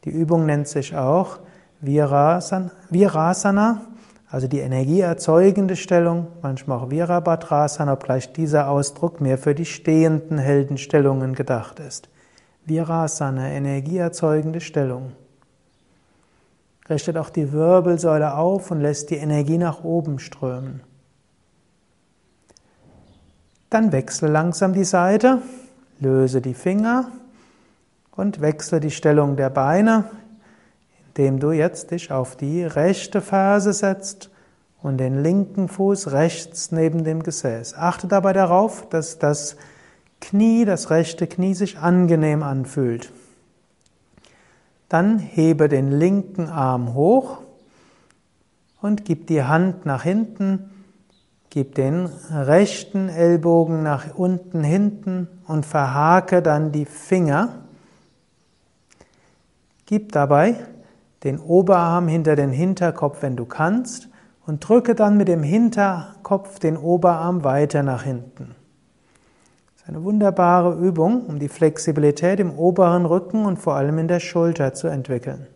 [0.04, 1.40] Die Übung nennt sich auch
[1.80, 2.70] Virasana,
[4.36, 11.34] also die energieerzeugende Stellung, manchmal auch Virabhadrasana, obgleich dieser Ausdruck mehr für die stehenden Heldenstellungen
[11.34, 12.10] gedacht ist.
[12.66, 15.12] Virasana, energieerzeugende Stellung.
[16.90, 20.82] Richtet auch die Wirbelsäule auf und lässt die Energie nach oben strömen.
[23.70, 25.40] Dann wechsle langsam die Seite,
[25.98, 27.10] löse die Finger
[28.10, 30.04] und wechsle die Stellung der Beine,
[31.16, 34.30] indem du jetzt dich auf die rechte Ferse setzt
[34.82, 37.74] und den linken Fuß rechts neben dem Gesäß.
[37.74, 39.56] Achte dabei darauf, dass das
[40.20, 43.10] Knie, das rechte Knie sich angenehm anfühlt.
[44.88, 47.38] Dann hebe den linken Arm hoch
[48.82, 50.70] und gib die Hand nach hinten,
[51.48, 57.62] Gib den rechten Ellbogen nach unten hinten und verhake dann die Finger.
[59.86, 60.56] Gib dabei
[61.26, 64.08] den Oberarm hinter den Hinterkopf, wenn du kannst,
[64.46, 68.54] und drücke dann mit dem Hinterkopf den Oberarm weiter nach hinten.
[69.72, 74.06] Das ist eine wunderbare Übung, um die Flexibilität im oberen Rücken und vor allem in
[74.06, 75.48] der Schulter zu entwickeln.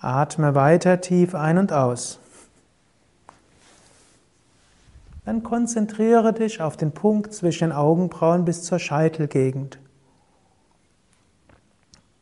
[0.00, 2.18] Atme weiter tief ein und aus.
[5.26, 9.80] Dann konzentriere dich auf den Punkt zwischen den Augenbrauen bis zur Scheitelgegend.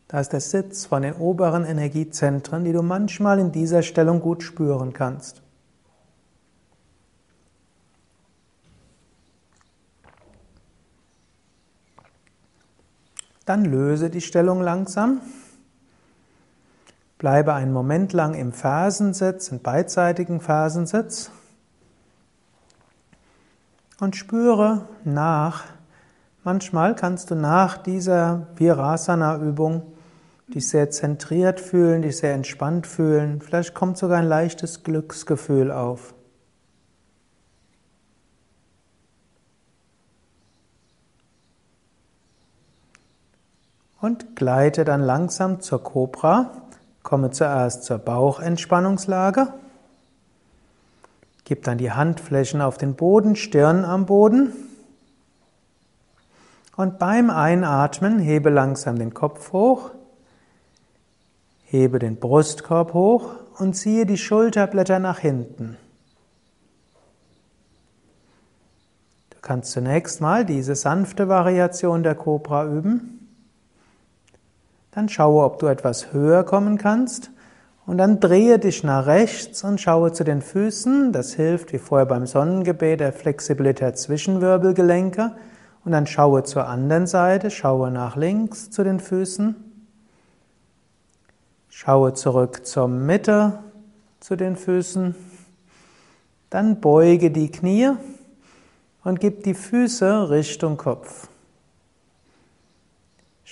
[0.09, 4.43] Da ist der Sitz von den oberen Energiezentren, die du manchmal in dieser Stellung gut
[4.43, 5.43] spüren kannst.
[13.45, 15.21] Dann löse die Stellung langsam.
[17.19, 21.31] Bleibe einen Moment lang im Fersensitz, im beidseitigen Fersensitz
[24.01, 25.65] und spüre nach.
[26.43, 29.83] Manchmal kannst du nach dieser Virasana-Übung
[30.49, 33.41] dich sehr zentriert fühlen, dich sehr entspannt fühlen.
[33.41, 36.15] Vielleicht kommt sogar ein leichtes Glücksgefühl auf.
[44.01, 46.53] Und gleite dann langsam zur Cobra.
[47.03, 49.55] Komme zuerst zur Bauchentspannungslage.
[51.45, 54.53] Gib dann die Handflächen auf den Boden, Stirn am Boden.
[56.77, 59.91] Und beim Einatmen hebe langsam den Kopf hoch,
[61.65, 65.77] hebe den Brustkorb hoch und ziehe die Schulterblätter nach hinten.
[69.31, 73.29] Du kannst zunächst mal diese sanfte Variation der Cobra üben.
[74.91, 77.31] Dann schaue, ob du etwas höher kommen kannst.
[77.87, 81.13] Und dann drehe dich nach rechts und schaue zu den Füßen.
[81.13, 85.33] Das hilft, wie vorher beim Sonnengebet, der Flexibilität zwischen Wirbelgelenke.
[85.85, 89.55] Und dann schaue zur anderen Seite, schaue nach links zu den Füßen.
[91.69, 93.59] Schaue zurück zur Mitte
[94.21, 95.15] zu den Füßen.
[96.49, 97.91] Dann beuge die Knie
[99.03, 101.29] und gib die Füße Richtung Kopf.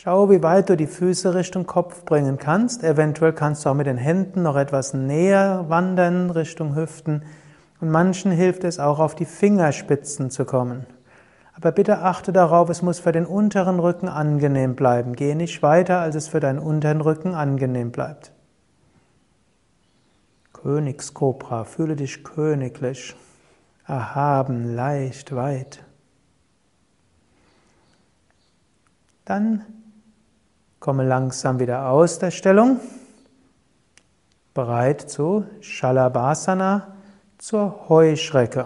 [0.05, 2.83] Schau, wie weit du die Füße Richtung Kopf bringen kannst.
[2.83, 7.23] Eventuell kannst du auch mit den Händen noch etwas näher wandern Richtung Hüften.
[7.81, 10.87] Und manchen hilft es auch, auf die Fingerspitzen zu kommen.
[11.55, 15.15] Aber bitte achte darauf, es muss für den unteren Rücken angenehm bleiben.
[15.15, 18.33] Gehe nicht weiter, als es für deinen unteren Rücken angenehm bleibt.
[20.53, 23.15] Königskobra, fühle dich königlich,
[23.87, 25.85] erhaben, leicht, weit.
[29.25, 29.65] Dann
[30.83, 32.81] Komme langsam wieder aus der Stellung.
[34.53, 36.89] Bereit zu Shalabhasana,
[37.39, 38.65] zur Heuschrecke.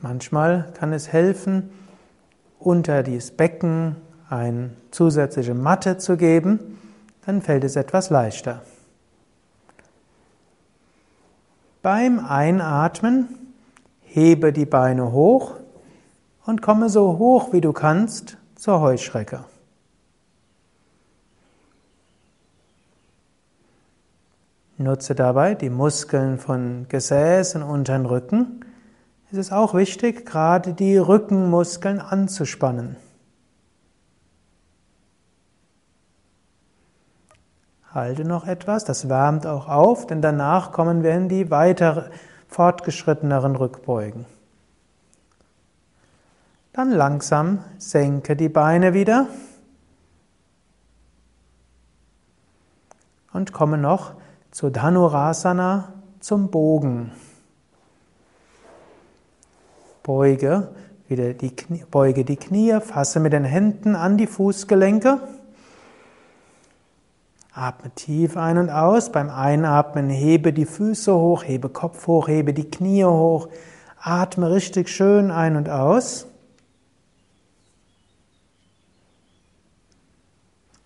[0.00, 1.70] Manchmal kann es helfen,
[2.58, 3.94] unter dieses Becken
[4.28, 6.80] eine zusätzliche Matte zu geben,
[7.24, 8.60] dann fällt es etwas leichter.
[11.80, 13.28] Beim Einatmen
[14.00, 15.61] hebe die Beine hoch
[16.46, 19.44] und komme so hoch wie du kannst zur Heuschrecke.
[24.78, 28.64] Nutze dabei die Muskeln von Gesäß und unteren Rücken.
[29.30, 32.96] Es ist auch wichtig, gerade die Rückenmuskeln anzuspannen.
[37.94, 42.10] Halte noch etwas, das wärmt auch auf, denn danach kommen wir in die weiter
[42.48, 44.24] fortgeschritteneren Rückbeugen.
[46.72, 49.26] Dann langsam senke die Beine wieder
[53.34, 54.14] und komme noch
[54.50, 57.12] zu Dhanurasana zum Bogen.
[60.02, 60.68] Beuge
[61.08, 65.20] wieder die Knie, beuge die Knie, fasse mit den Händen an die Fußgelenke.
[67.52, 69.12] Atme tief ein und aus.
[69.12, 73.48] Beim Einatmen hebe die Füße hoch, hebe Kopf hoch, hebe die Knie hoch.
[74.00, 76.31] Atme richtig schön ein und aus.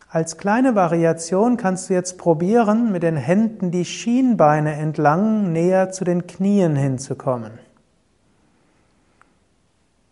[0.09, 6.05] Als kleine Variation kannst du jetzt probieren, mit den Händen die Schienbeine entlang näher zu
[6.05, 7.59] den Knien hinzukommen.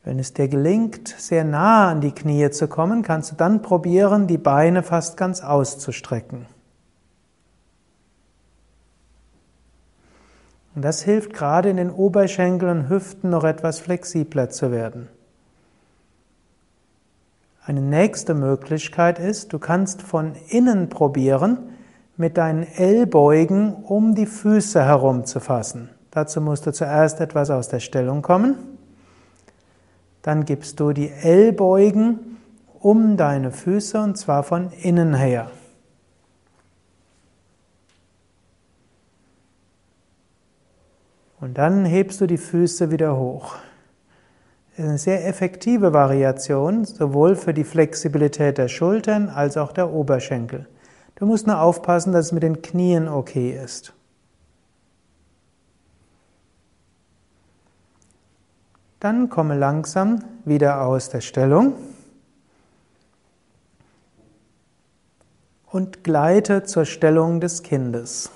[0.03, 4.27] Wenn es dir gelingt, sehr nah an die Knie zu kommen, kannst du dann probieren,
[4.27, 6.47] die Beine fast ganz auszustrecken.
[10.75, 15.09] Und das hilft gerade in den Oberschenkeln und Hüften noch etwas flexibler zu werden.
[17.67, 21.59] Eine nächste Möglichkeit ist, du kannst von innen probieren,
[22.17, 25.89] mit deinen Ellbeugen um die Füße herum zu fassen.
[26.11, 28.57] Dazu musst du zuerst etwas aus der Stellung kommen.
[30.21, 32.37] Dann gibst du die Ellbeugen
[32.81, 35.51] um deine Füße und zwar von innen her.
[41.41, 43.57] Und dann hebst du die Füße wieder hoch.
[44.77, 50.67] Eine sehr effektive Variation, sowohl für die Flexibilität der Schultern als auch der Oberschenkel.
[51.15, 53.93] Du musst nur aufpassen, dass es mit den Knien okay ist.
[58.99, 61.75] Dann komme langsam wieder aus der Stellung
[65.67, 68.31] und gleite zur Stellung des Kindes.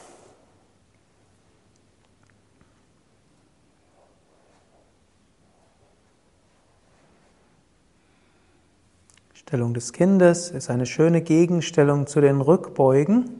[9.48, 13.30] Stellung des Kindes ist eine schöne Gegenstellung zu den Rückbeugen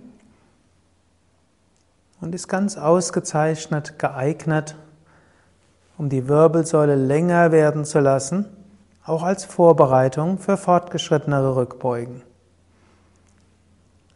[2.23, 4.75] und ist ganz ausgezeichnet geeignet,
[5.99, 8.47] um die Wirbelsäule länger werden zu lassen,
[9.05, 12.23] auch als Vorbereitung für fortgeschrittenere Rückbeugen.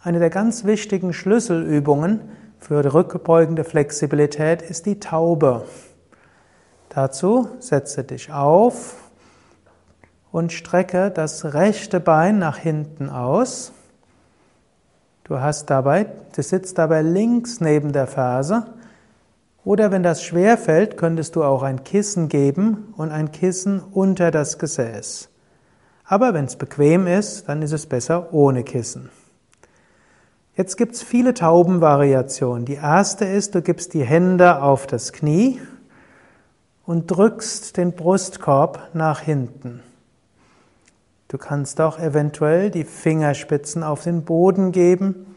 [0.00, 2.22] Eine der ganz wichtigen Schlüsselübungen
[2.58, 5.66] für die rückbeugende Flexibilität ist die Taube.
[6.88, 9.01] Dazu setze dich auf
[10.32, 13.72] und strecke das rechte Bein nach hinten aus.
[15.24, 18.66] Du hast dabei, du sitzt dabei links neben der Ferse
[19.64, 24.30] oder wenn das schwer fällt, könntest du auch ein Kissen geben und ein Kissen unter
[24.30, 25.28] das Gesäß.
[26.04, 29.10] Aber wenn es bequem ist, dann ist es besser ohne Kissen.
[30.56, 32.66] Jetzt gibt es viele Taubenvariationen.
[32.66, 35.60] Die erste ist, du gibst die Hände auf das Knie
[36.84, 39.82] und drückst den Brustkorb nach hinten.
[41.32, 45.34] Du kannst auch eventuell die Fingerspitzen auf den Boden geben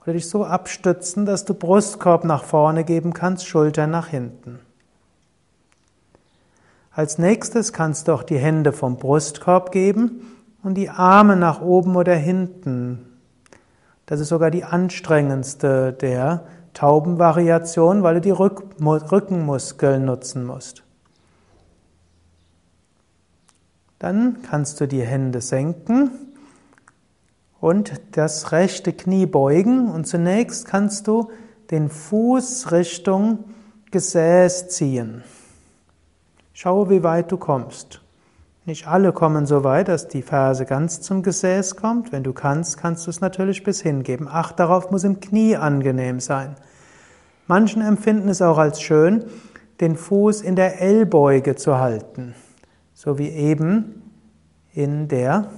[0.00, 4.60] oder dich so abstützen, dass du Brustkorb nach vorne geben kannst, Schultern nach hinten.
[6.92, 10.22] Als nächstes kannst du auch die Hände vom Brustkorb geben
[10.62, 13.04] und die Arme nach oben oder hinten.
[14.06, 20.83] Das ist sogar die anstrengendste der Taubenvariation, weil du die Rückenmuskeln nutzen musst.
[24.04, 26.10] Dann kannst du die Hände senken
[27.58, 31.30] und das rechte Knie beugen und zunächst kannst du
[31.70, 33.44] den Fuß Richtung
[33.92, 35.24] Gesäß ziehen.
[36.52, 38.02] Schau, wie weit du kommst.
[38.66, 42.12] Nicht alle kommen so weit, dass die Ferse ganz zum Gesäß kommt.
[42.12, 44.28] Wenn du kannst, kannst du es natürlich bis hingeben.
[44.28, 46.56] Acht darauf muss im Knie angenehm sein.
[47.46, 49.24] Manchen empfinden es auch als schön,
[49.80, 52.34] den Fuß in der Ellbeuge zu halten,
[52.94, 54.02] so wie eben
[54.72, 55.50] in der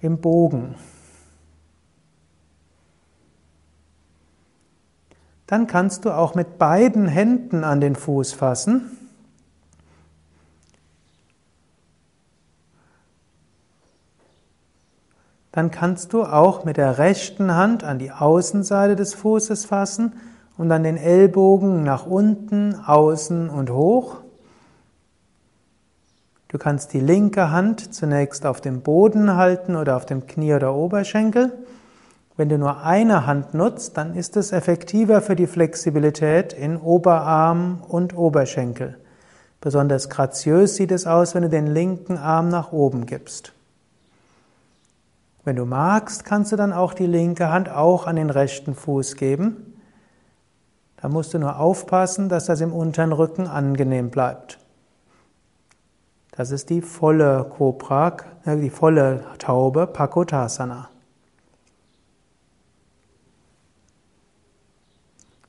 [0.00, 0.74] im Bogen.
[5.46, 8.96] Dann kannst du auch mit beiden Händen an den Fuß fassen.
[15.52, 20.14] Dann kannst du auch mit der rechten Hand an die Außenseite des Fußes fassen
[20.56, 24.19] und dann den Ellbogen nach unten, außen und hoch.
[26.50, 30.74] Du kannst die linke Hand zunächst auf dem Boden halten oder auf dem Knie oder
[30.74, 31.52] Oberschenkel.
[32.36, 37.80] Wenn du nur eine Hand nutzt, dann ist es effektiver für die Flexibilität in Oberarm
[37.86, 38.98] und Oberschenkel.
[39.60, 43.52] Besonders graziös sieht es aus, wenn du den linken Arm nach oben gibst.
[45.44, 49.14] Wenn du magst, kannst du dann auch die linke Hand auch an den rechten Fuß
[49.14, 49.74] geben.
[51.00, 54.59] Da musst du nur aufpassen, dass das im unteren Rücken angenehm bleibt.
[56.40, 58.16] Das ist die volle Cobra,
[58.46, 60.88] äh, die volle Taube Pakotasana.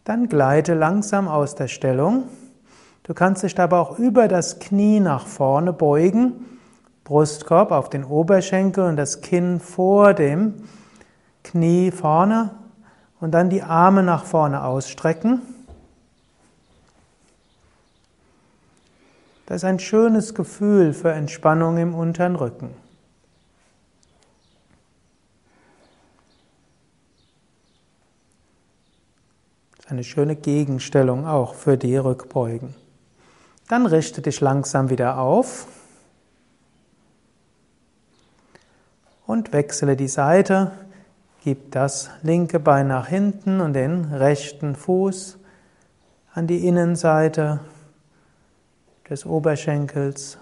[0.03, 2.25] Dann gleite langsam aus der Stellung.
[3.03, 6.59] Du kannst dich dabei auch über das Knie nach vorne beugen,
[7.05, 10.55] Brustkorb auf den Oberschenkel und das Kinn vor dem
[11.45, 12.51] Knie vorne
[13.21, 15.41] und dann die Arme nach vorne ausstrecken.
[19.51, 22.69] Das ist ein schönes Gefühl für Entspannung im unteren Rücken.
[29.89, 32.75] Eine schöne Gegenstellung auch für die Rückbeugen.
[33.67, 35.67] Dann richte dich langsam wieder auf
[39.27, 40.71] und wechsle die Seite.
[41.43, 45.37] Gib das linke Bein nach hinten und den rechten Fuß
[46.33, 47.59] an die Innenseite
[49.11, 50.37] des Oberschenkels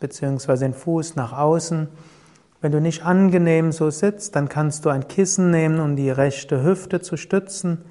[0.00, 1.88] beziehungsweise den Fuß nach außen
[2.60, 6.62] Wenn du nicht angenehm so sitzt, dann kannst du ein Kissen nehmen, um die rechte
[6.62, 7.84] Hüfte zu stützen.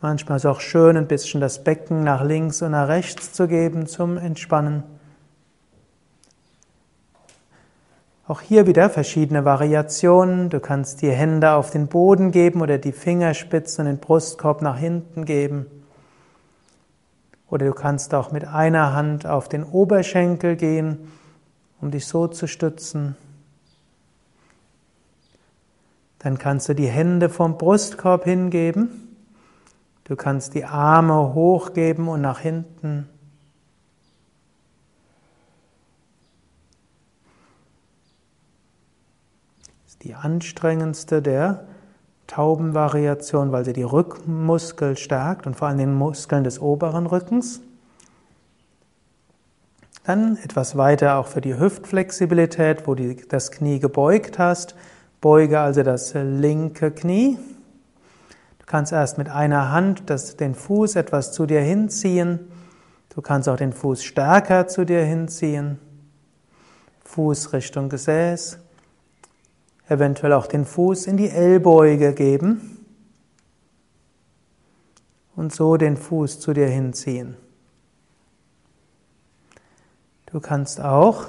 [0.00, 3.48] Manchmal ist es auch schön, ein bisschen das Becken nach links und nach rechts zu
[3.48, 4.82] geben zum Entspannen.
[8.26, 10.50] Auch hier wieder verschiedene Variationen.
[10.50, 14.78] Du kannst die Hände auf den Boden geben oder die Fingerspitzen und den Brustkorb nach
[14.78, 15.66] hinten geben.
[17.50, 21.10] Oder du kannst auch mit einer Hand auf den Oberschenkel gehen,
[21.80, 23.16] um dich so zu stützen.
[26.18, 29.16] Dann kannst du die Hände vom Brustkorb hingeben.
[30.04, 33.08] Du kannst die Arme hochgeben und nach hinten.
[40.02, 41.66] die anstrengendste der
[42.28, 47.60] Taubenvariation, weil sie die Rückmuskel stärkt und vor allem den Muskeln des oberen Rückens.
[50.04, 54.76] Dann etwas weiter auch für die Hüftflexibilität, wo du das Knie gebeugt hast.
[55.20, 57.38] Beuge also das linke Knie.
[58.58, 62.40] Du kannst erst mit einer Hand das, den Fuß etwas zu dir hinziehen.
[63.14, 65.78] Du kannst auch den Fuß stärker zu dir hinziehen.
[67.04, 68.58] Fuß Richtung Gesäß
[69.88, 72.84] eventuell auch den Fuß in die Ellbeuge geben
[75.34, 77.36] und so den Fuß zu dir hinziehen.
[80.26, 81.28] Du kannst auch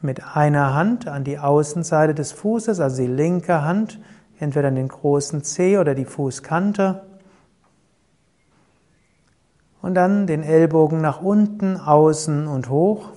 [0.00, 4.00] mit einer Hand an die Außenseite des Fußes, also die linke Hand,
[4.38, 7.02] entweder an den großen Zeh oder die Fußkante,
[9.82, 13.10] und dann den Ellbogen nach unten, außen und hoch.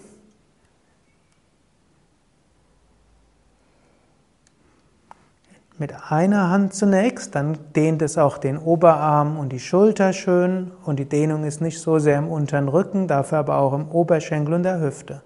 [5.80, 10.98] Mit einer Hand zunächst, dann dehnt es auch den Oberarm und die Schulter schön und
[10.98, 14.64] die Dehnung ist nicht so sehr im unteren Rücken, dafür aber auch im Oberschenkel und
[14.64, 15.22] der Hüfte.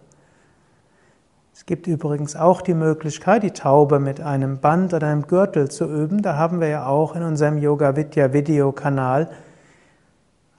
[1.53, 5.85] Es gibt übrigens auch die Möglichkeit, die Taube mit einem Band oder einem Gürtel zu
[5.85, 6.21] üben.
[6.21, 9.29] Da haben wir ja auch in unserem Yoga Vidya Videokanal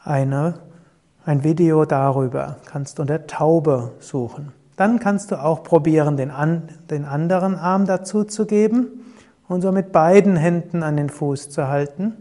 [0.04, 0.54] eine,
[1.26, 2.56] ein Video darüber.
[2.66, 4.52] Kannst unter Taube suchen.
[4.76, 9.01] Dann kannst du auch probieren, den, an, den anderen Arm dazu zu geben
[9.48, 12.14] und so mit beiden Händen an den Fuß zu halten,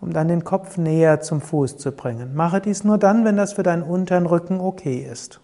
[0.00, 2.34] um dann den Kopf näher zum Fuß zu bringen.
[2.34, 5.40] Mache dies nur dann, wenn das für deinen unteren Rücken okay ist.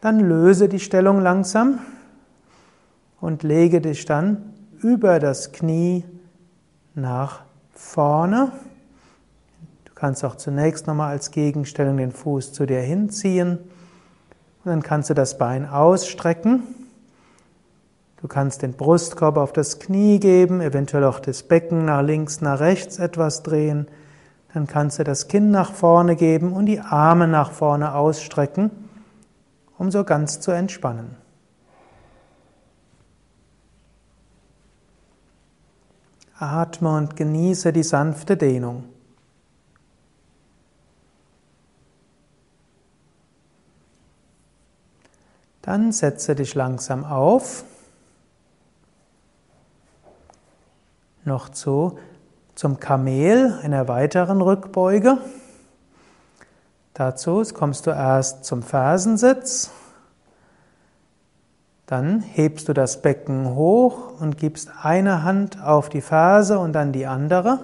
[0.00, 1.80] Dann löse die Stellung langsam
[3.20, 6.04] und lege dich dann über das Knie
[6.94, 7.42] nach
[7.72, 8.52] vorne.
[9.84, 13.58] Du kannst auch zunächst nochmal als Gegenstellung den Fuß zu dir hinziehen
[14.66, 16.64] und dann kannst du das Bein ausstrecken.
[18.20, 22.58] Du kannst den Brustkorb auf das Knie geben, eventuell auch das Becken nach links, nach
[22.58, 23.86] rechts etwas drehen.
[24.52, 28.72] Dann kannst du das Kinn nach vorne geben und die Arme nach vorne ausstrecken,
[29.78, 31.14] um so ganz zu entspannen.
[36.40, 38.95] Atme und genieße die sanfte Dehnung.
[45.66, 47.64] Dann setze dich langsam auf.
[51.24, 51.98] Noch zu,
[52.54, 55.18] zum Kamel, einer weiteren Rückbeuge.
[56.94, 59.72] Dazu kommst du erst zum Fersensitz.
[61.86, 66.92] Dann hebst du das Becken hoch und gibst eine Hand auf die Ferse und dann
[66.92, 67.58] die andere.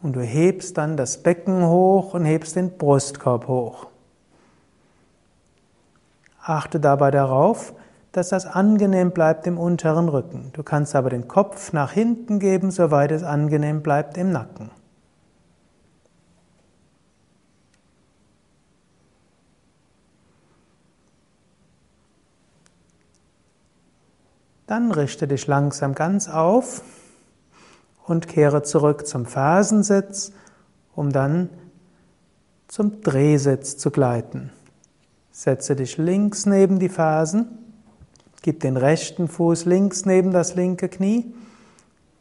[0.00, 3.88] Und du hebst dann das Becken hoch und hebst den Brustkorb hoch.
[6.46, 7.72] Achte dabei darauf,
[8.12, 10.50] dass das angenehm bleibt im unteren Rücken.
[10.52, 14.70] Du kannst aber den Kopf nach hinten geben, soweit es angenehm bleibt im Nacken.
[24.66, 26.82] Dann richte dich langsam ganz auf
[28.06, 30.32] und kehre zurück zum Fersensitz,
[30.94, 31.48] um dann
[32.68, 34.52] zum Drehsitz zu gleiten.
[35.36, 37.58] Setze dich links neben die Fersen,
[38.42, 41.34] gib den rechten Fuß links neben das linke Knie,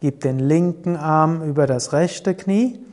[0.01, 2.83] gib den linken Arm über das rechte Knie.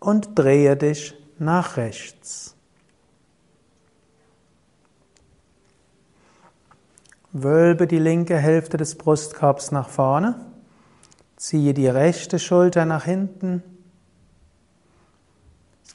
[0.00, 2.54] Und drehe dich nach rechts.
[7.32, 10.40] Wölbe die linke Hälfte des Brustkorbs nach vorne,
[11.36, 13.62] ziehe die rechte Schulter nach hinten,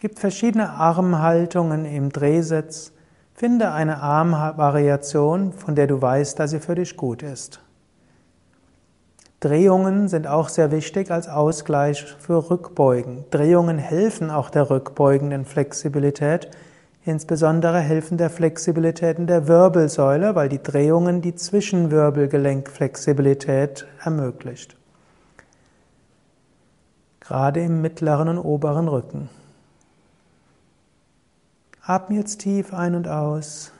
[0.01, 2.91] gibt verschiedene Armhaltungen im Drehsitz.
[3.35, 7.61] Finde eine Armvariation, von der du weißt, dass sie für dich gut ist.
[9.41, 13.25] Drehungen sind auch sehr wichtig als Ausgleich für Rückbeugen.
[13.29, 16.49] Drehungen helfen auch der rückbeugenden Flexibilität.
[17.05, 24.75] Insbesondere helfen der Flexibilität in der Wirbelsäule, weil die Drehungen die Zwischenwirbelgelenkflexibilität ermöglicht.
[27.19, 29.29] Gerade im mittleren und oberen Rücken.
[31.83, 33.71] Atme jetzt tief ein und aus.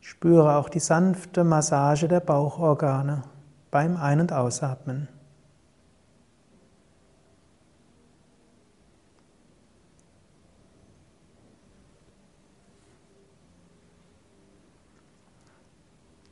[0.00, 3.22] Spüre auch die sanfte Massage der Bauchorgane
[3.70, 5.08] beim Ein- und Ausatmen.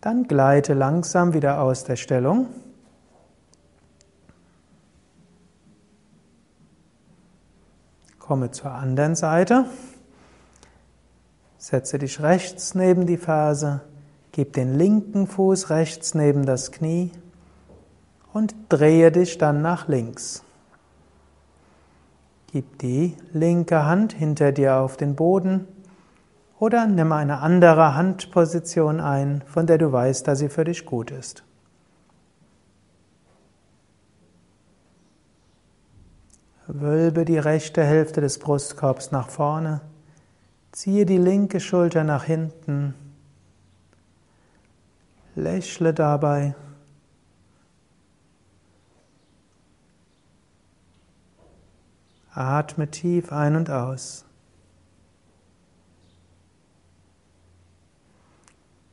[0.00, 2.48] Dann gleite langsam wieder aus der Stellung.
[8.18, 9.64] Komme zur anderen Seite.
[11.62, 13.82] Setze dich rechts neben die Ferse.
[14.32, 17.12] Gib den linken Fuß rechts neben das Knie
[18.32, 20.42] und drehe dich dann nach links.
[22.50, 25.68] Gib die linke Hand hinter dir auf den Boden
[26.58, 31.12] oder nimm eine andere Handposition ein, von der du weißt, dass sie für dich gut
[31.12, 31.44] ist.
[36.66, 39.80] Wölbe die rechte Hälfte des Brustkorbs nach vorne,
[40.72, 42.94] ziehe die linke Schulter nach hinten,
[45.34, 46.54] lächle dabei.
[52.34, 54.24] Atme tief ein und aus.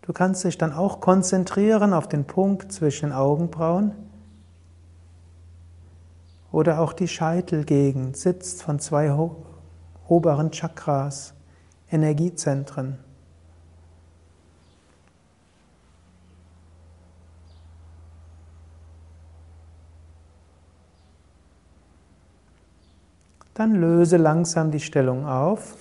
[0.01, 3.93] Du kannst dich dann auch konzentrieren auf den Punkt zwischen den Augenbrauen
[6.51, 9.15] oder auch die Scheitelgegend sitzt von zwei
[10.07, 11.35] oberen Chakras,
[11.91, 12.99] Energiezentren.
[23.53, 25.75] Dann löse langsam die Stellung auf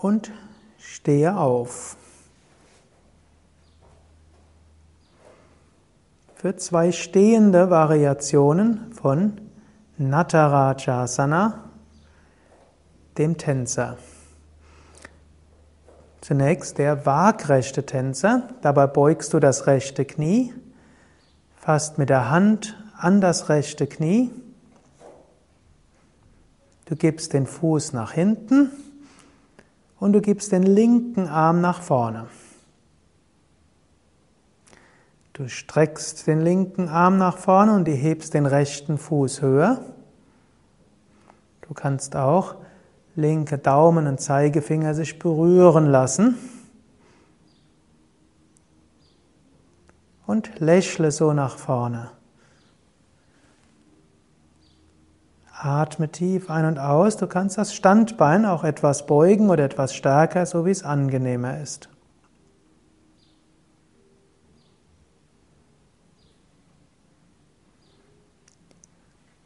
[0.00, 0.32] und
[0.78, 1.96] stehe auf.
[6.36, 9.40] Für zwei stehende Variationen von
[9.98, 11.71] Natarajasana,
[13.18, 13.96] dem Tänzer.
[16.20, 18.48] Zunächst der waagrechte Tänzer.
[18.62, 20.54] Dabei beugst du das rechte Knie,
[21.56, 24.30] fasst mit der Hand an das rechte Knie
[26.92, 28.70] Du gibst den Fuß nach hinten
[29.98, 32.26] und du gibst den linken Arm nach vorne.
[35.32, 39.80] Du streckst den linken Arm nach vorne und du hebst den rechten Fuß höher.
[41.66, 42.56] Du kannst auch
[43.14, 46.36] linke Daumen und Zeigefinger sich berühren lassen.
[50.26, 52.10] Und lächle so nach vorne.
[55.52, 57.16] Atme tief ein und aus.
[57.16, 61.88] Du kannst das Standbein auch etwas beugen oder etwas stärker, so wie es angenehmer ist.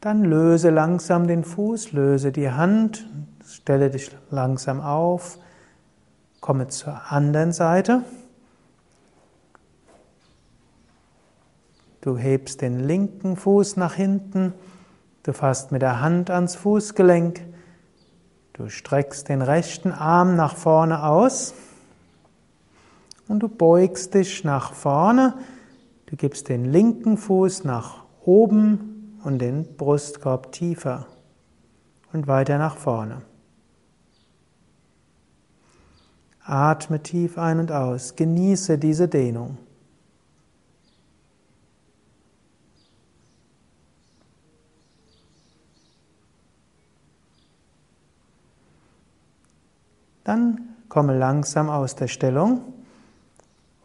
[0.01, 3.05] Dann löse langsam den Fuß, löse die Hand,
[3.67, 5.37] stelle dich langsam auf,
[6.39, 8.01] komme zur anderen Seite.
[11.99, 14.53] Du hebst den linken Fuß nach hinten
[15.27, 17.41] Du fasst mit der Hand ans Fußgelenk.
[18.53, 21.53] Du streckst den rechten Arm nach vorne aus
[23.27, 25.33] und du beugst dich nach vorne.
[26.05, 31.07] Du gibst den linken Fuß nach oben und den Brustkorb tiefer
[32.13, 33.23] und weiter nach vorne.
[36.47, 38.15] Atme tief ein und aus.
[38.15, 39.57] Genieße diese Dehnung.
[50.23, 52.61] Dann komme langsam aus der Stellung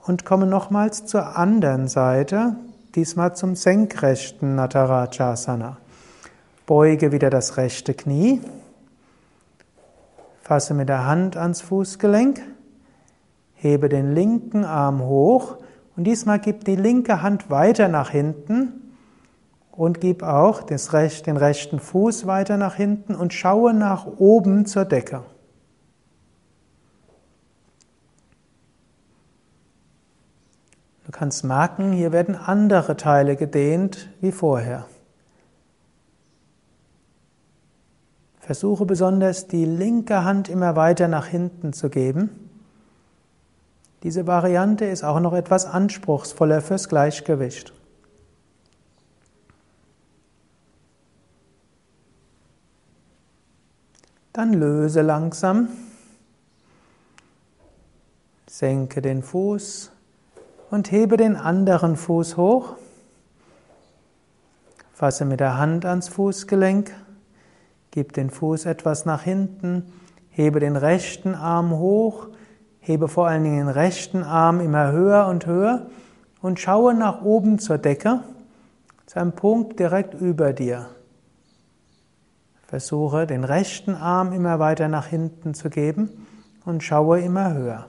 [0.04, 2.56] und komme nochmals zur anderen Seite,
[2.96, 5.76] diesmal zum senkrechten Natarajasana.
[6.66, 8.40] Beuge wieder das rechte Knie,
[10.40, 12.40] fasse mit der Hand ans Fußgelenk,
[13.62, 15.56] hebe den linken Arm hoch
[15.96, 18.92] und diesmal gib die linke Hand weiter nach hinten
[19.70, 25.22] und gib auch den rechten Fuß weiter nach hinten und schaue nach oben zur Decke.
[31.06, 34.86] Du kannst merken, hier werden andere Teile gedehnt wie vorher.
[38.40, 42.51] Versuche besonders die linke Hand immer weiter nach hinten zu geben.
[44.02, 47.72] Diese Variante ist auch noch etwas anspruchsvoller fürs Gleichgewicht.
[54.32, 55.68] Dann löse langsam.
[58.48, 59.92] Senke den Fuß
[60.70, 62.76] und hebe den anderen Fuß hoch.
[64.94, 66.92] Fasse mit der Hand ans Fußgelenk.
[67.90, 69.92] Gib den Fuß etwas nach hinten.
[70.30, 72.28] Hebe den rechten Arm hoch.
[72.84, 75.86] Hebe vor allen Dingen den rechten Arm immer höher und höher
[76.42, 78.24] und schaue nach oben zur Decke,
[79.06, 80.88] zu einem Punkt direkt über dir.
[82.66, 86.26] Versuche den rechten Arm immer weiter nach hinten zu geben
[86.64, 87.86] und schaue immer höher.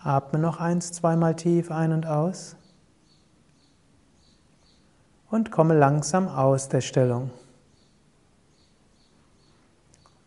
[0.00, 2.56] Atme noch eins, zweimal tief ein und aus.
[5.34, 7.32] Und komme langsam aus der Stellung.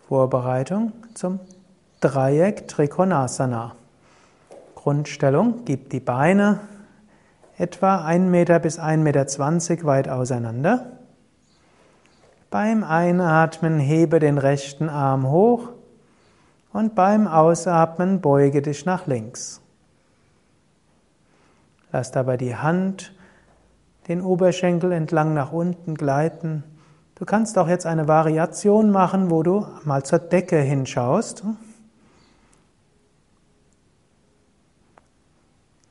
[0.05, 1.39] Vorbereitung zum
[2.01, 3.77] Dreieck Trikonasana.
[4.75, 6.59] Grundstellung, gib die Beine
[7.57, 10.99] etwa 1 Meter bis 1,20 Meter weit auseinander.
[12.49, 15.69] Beim Einatmen hebe den rechten Arm hoch
[16.73, 19.61] und beim Ausatmen beuge dich nach links.
[21.93, 23.13] Lass dabei die Hand
[24.07, 26.63] den Oberschenkel entlang nach unten gleiten.
[27.15, 31.43] Du kannst auch jetzt eine Variation machen, wo du mal zur Decke hinschaust.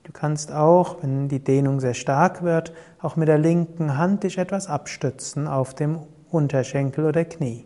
[0.05, 4.39] Du kannst auch, wenn die Dehnung sehr stark wird, auch mit der linken Hand dich
[4.39, 5.99] etwas abstützen auf dem
[6.31, 7.64] Unterschenkel oder Knie.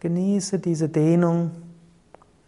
[0.00, 1.50] Genieße diese Dehnung.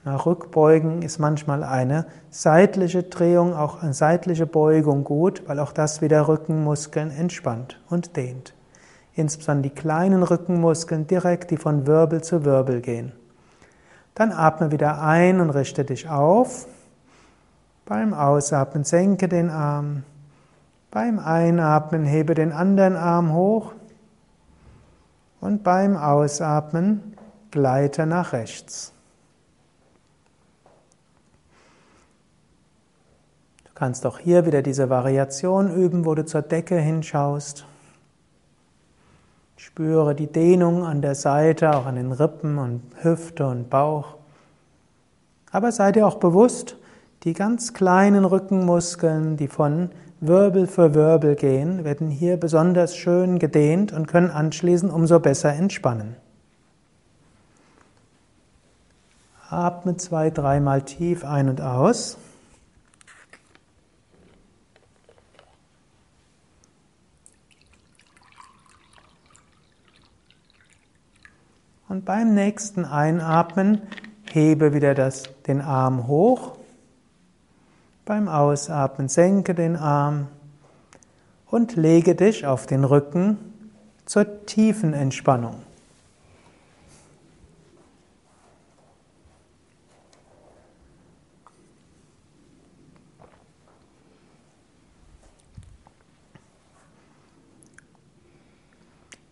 [0.06, 6.00] Nach Rückbeugen ist manchmal eine seitliche Drehung, auch eine seitliche Beugung gut, weil auch das
[6.00, 8.54] wieder Rückenmuskeln entspannt und dehnt.
[9.14, 13.10] Insbesondere die kleinen Rückenmuskeln direkt, die von Wirbel zu Wirbel gehen.
[14.14, 16.68] Dann atme wieder ein und richte dich auf.
[17.84, 20.04] Beim Ausatmen senke den Arm.
[20.92, 23.72] Beim Einatmen hebe den anderen Arm hoch.
[25.40, 27.16] Und beim Ausatmen
[27.50, 28.92] gleite nach rechts.
[33.76, 37.66] Kannst auch hier wieder diese Variation üben, wo du zur Decke hinschaust.
[39.58, 44.16] Spüre die Dehnung an der Seite, auch an den Rippen und Hüfte und Bauch.
[45.52, 46.76] Aber sei dir auch bewusst,
[47.24, 53.92] die ganz kleinen Rückenmuskeln, die von Wirbel für Wirbel gehen, werden hier besonders schön gedehnt
[53.92, 56.16] und können anschließend umso besser entspannen.
[59.50, 62.16] Atme zwei, dreimal tief ein und aus.
[71.88, 73.82] Und beim nächsten Einatmen
[74.32, 76.58] hebe wieder das, den Arm hoch.
[78.04, 80.28] Beim Ausatmen senke den Arm
[81.46, 83.38] und lege dich auf den Rücken
[84.04, 85.62] zur tiefen Entspannung.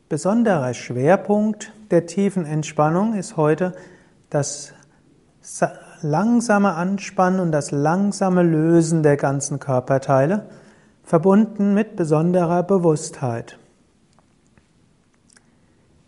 [0.09, 3.74] Besonderer Schwerpunkt der tiefen Entspannung ist heute
[4.30, 4.72] das
[6.01, 10.49] langsame Anspannen und das langsame Lösen der ganzen Körperteile,
[11.03, 13.59] verbunden mit besonderer Bewusstheit.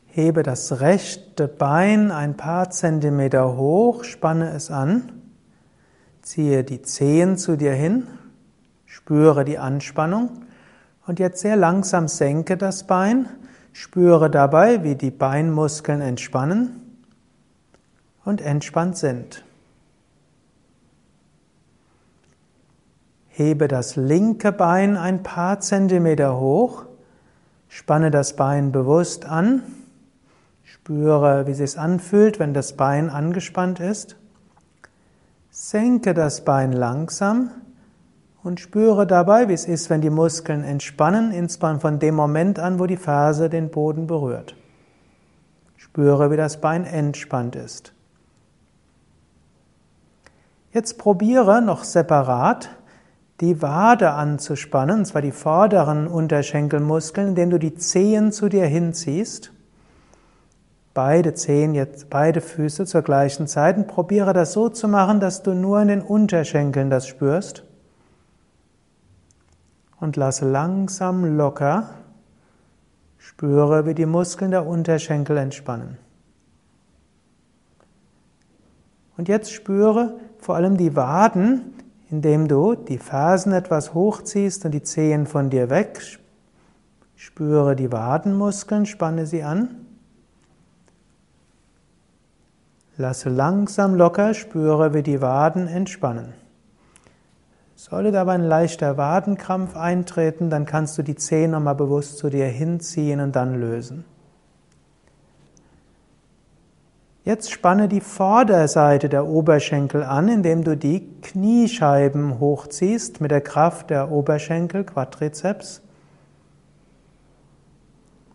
[0.07, 5.12] Hebe das rechte Bein ein paar Zentimeter hoch, spanne es an,
[6.22, 8.07] ziehe die Zehen zu dir hin,
[8.87, 10.31] spüre die Anspannung
[11.07, 13.29] und jetzt sehr langsam senke das Bein,
[13.77, 16.81] spüre dabei, wie die Beinmuskeln entspannen
[18.24, 19.45] und entspannt sind.
[23.29, 26.87] Hebe das linke Bein ein paar Zentimeter hoch,
[27.68, 29.62] spanne das Bein bewusst an,
[30.64, 34.16] spüre, wie es sich anfühlt, wenn das Bein angespannt ist.
[35.51, 37.51] Senke das Bein langsam
[38.47, 42.78] und spüre dabei, wie es ist, wenn die Muskeln entspannen, insbesondere von dem Moment an,
[42.78, 44.55] wo die Ferse den Boden berührt.
[45.76, 47.92] Spüre, wie das Bein entspannt ist.
[50.72, 52.70] Jetzt probiere noch separat
[53.40, 59.53] die Wade anzuspannen, und zwar die vorderen Unterschenkelmuskeln, indem du die Zehen zu dir hinziehst.
[60.94, 65.42] Beide Zehen, jetzt beide Füße zur gleichen Zeit und probiere das so zu machen, dass
[65.42, 67.65] du nur in den Unterschenkeln das spürst.
[69.99, 71.90] Und lasse langsam locker
[73.18, 75.99] Spüre, wie die Muskeln der Unterschenkel entspannen.
[79.16, 81.74] Und jetzt spüre vor allem die Waden,
[82.09, 86.01] indem du die Fersen etwas hochziehst und die Zehen von dir weg.
[87.16, 89.86] Spüre die Wadenmuskeln, spanne sie an.
[92.97, 96.32] Lasse langsam locker, spüre, wie die Waden entspannen.
[97.79, 102.47] Sollte dabei ein leichter Wadenkrampf eintreten, dann kannst du die Zehen nochmal bewusst zu dir
[102.47, 104.07] hinziehen und dann lösen.
[107.22, 113.91] Jetzt spanne die Vorderseite der Oberschenkel an, indem du die Kniescheiben hochziehst mit der Kraft
[113.91, 115.83] der Oberschenkel, Quadrizeps.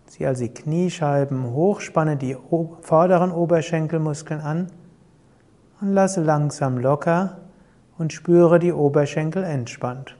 [0.05, 2.37] Zieh also die Kniescheiben hoch, spanne die
[2.81, 4.67] vorderen Oberschenkelmuskeln an
[5.79, 7.40] und lasse langsam locker
[8.01, 10.17] und spüre die Oberschenkel entspannt.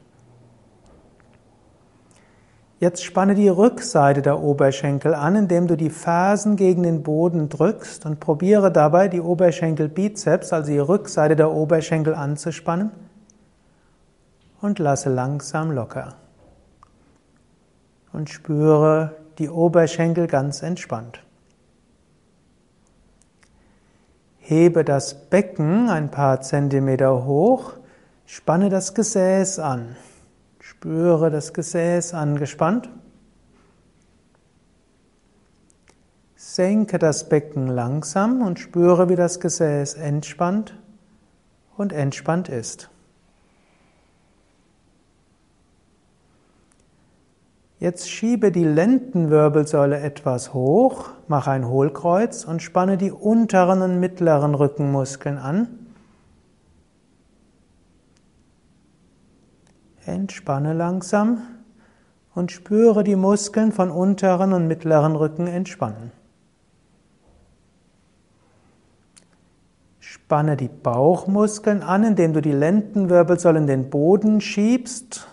[2.79, 8.05] Jetzt spanne die Rückseite der Oberschenkel an, indem du die Fersen gegen den Boden drückst
[8.05, 12.91] und probiere dabei die Oberschenkelbizeps, also die Rückseite der Oberschenkel anzuspannen
[14.61, 16.13] und lasse langsam locker.
[18.13, 21.23] Und spüre die Oberschenkel ganz entspannt.
[24.51, 27.75] Hebe das Becken ein paar Zentimeter hoch,
[28.25, 29.95] spanne das Gesäß an.
[30.59, 32.89] Spüre das Gesäß angespannt.
[36.35, 40.77] Senke das Becken langsam und spüre, wie das Gesäß entspannt
[41.77, 42.90] und entspannt ist.
[47.81, 54.53] Jetzt schiebe die Lendenwirbelsäule etwas hoch, mache ein Hohlkreuz und spanne die unteren und mittleren
[54.53, 55.67] Rückenmuskeln an.
[60.05, 61.41] Entspanne langsam
[62.35, 66.11] und spüre die Muskeln von unteren und mittleren Rücken entspannen.
[69.99, 75.30] Spanne die Bauchmuskeln an, indem du die Lendenwirbelsäule in den Boden schiebst.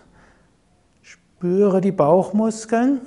[1.39, 3.01] Spüre die Bauchmuskeln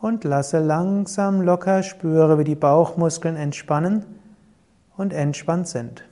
[0.00, 4.04] und lasse langsam locker, spüre, wie die Bauchmuskeln entspannen
[4.96, 6.02] und entspannt sind.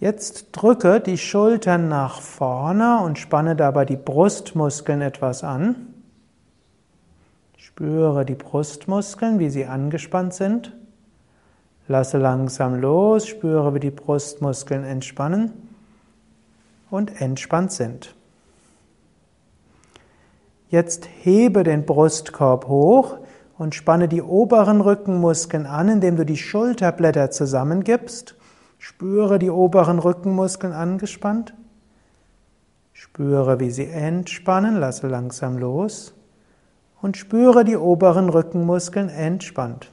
[0.00, 5.92] Jetzt drücke die Schultern nach vorne und spanne dabei die Brustmuskeln etwas an.
[7.58, 10.72] Spüre die Brustmuskeln, wie sie angespannt sind.
[11.86, 15.52] Lasse langsam los, spüre, wie die Brustmuskeln entspannen
[16.90, 18.14] und entspannt sind.
[20.70, 23.18] Jetzt hebe den Brustkorb hoch
[23.58, 28.34] und spanne die oberen Rückenmuskeln an, indem du die Schulterblätter zusammengibst
[28.86, 31.54] Spüre die oberen Rückenmuskeln angespannt.
[32.92, 36.12] Spüre, wie sie entspannen, lasse langsam los
[37.00, 39.90] und spüre die oberen Rückenmuskeln entspannt.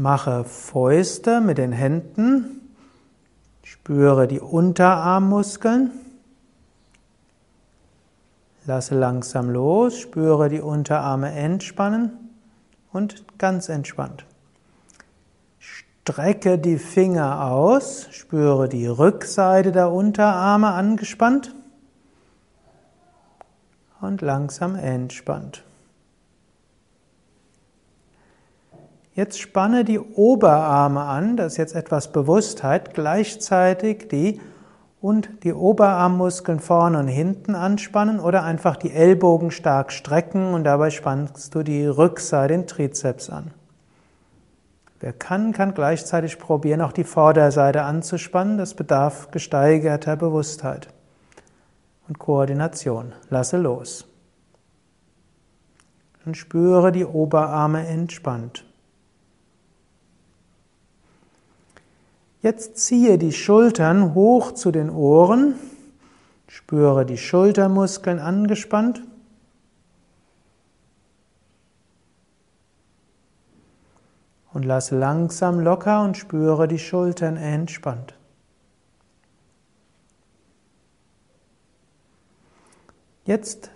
[0.00, 2.70] Mache Fäuste mit den Händen.
[3.62, 5.90] Spüre die Unterarmmuskeln.
[8.64, 12.12] Lasse langsam los, spüre die Unterarme entspannen
[12.94, 14.24] und ganz entspannt.
[15.58, 21.54] Strecke die Finger aus, spüre die Rückseite der Unterarme angespannt
[24.00, 25.62] und langsam entspannt.
[29.14, 34.40] Jetzt spanne die Oberarme an, das ist jetzt etwas Bewusstheit, gleichzeitig die
[35.00, 40.90] und die Oberarmmuskeln vorne und hinten anspannen oder einfach die Ellbogen stark strecken und dabei
[40.90, 43.52] spannst du die Rückseite, den Trizeps an.
[45.00, 48.58] Wer kann, kann gleichzeitig probieren, auch die Vorderseite anzuspannen.
[48.58, 50.88] Das bedarf gesteigerter Bewusstheit
[52.06, 53.14] und Koordination.
[53.30, 54.06] Lasse los.
[56.26, 58.66] Und spüre die Oberarme entspannt.
[62.42, 65.56] Jetzt ziehe die Schultern hoch zu den Ohren,
[66.48, 69.02] spüre die Schultermuskeln angespannt.
[74.54, 78.14] Und lass langsam locker und spüre die Schultern entspannt.
[83.26, 83.70] Jetzt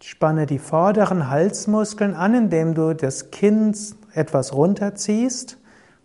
[0.00, 3.74] spanne die vorderen Halsmuskeln an, indem du das Kinn
[4.12, 5.58] etwas runterziehst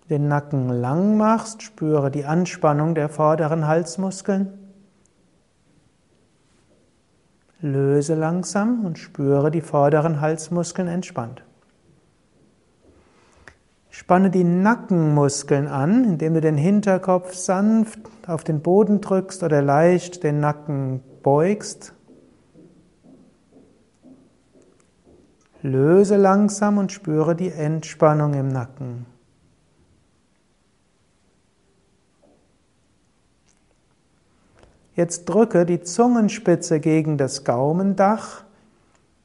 [0.09, 4.59] den Nacken lang machst, spüre die Anspannung der vorderen Halsmuskeln.
[7.61, 11.43] Löse langsam und spüre die vorderen Halsmuskeln entspannt.
[13.89, 20.23] Spanne die Nackenmuskeln an, indem du den Hinterkopf sanft auf den Boden drückst oder leicht
[20.23, 21.93] den Nacken beugst.
[25.61, 29.12] Löse langsam und spüre die Entspannung im Nacken.
[34.95, 38.43] Jetzt drücke die Zungenspitze gegen das Gaumendach,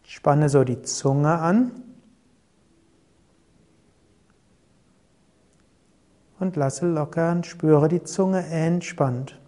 [0.02, 1.72] spanne so die Zunge an
[6.40, 9.38] und lasse locker und spüre die Zunge entspannt.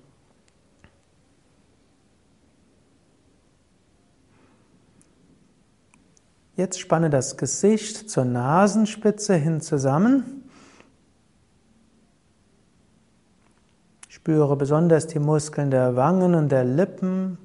[6.56, 10.39] Jetzt spanne das Gesicht zur Nasenspitze hin zusammen.
[14.20, 17.38] Spüre besonders die Muskeln der Wangen und der Lippen.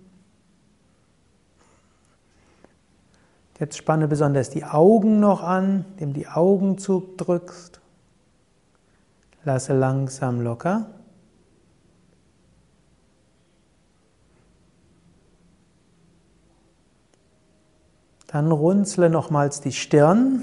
[3.58, 7.80] Jetzt spanne besonders die Augen noch an, indem die Augen zudrückst.
[9.46, 10.88] Lasse langsam locker.
[18.28, 20.42] Dann runzle nochmals die Stirn.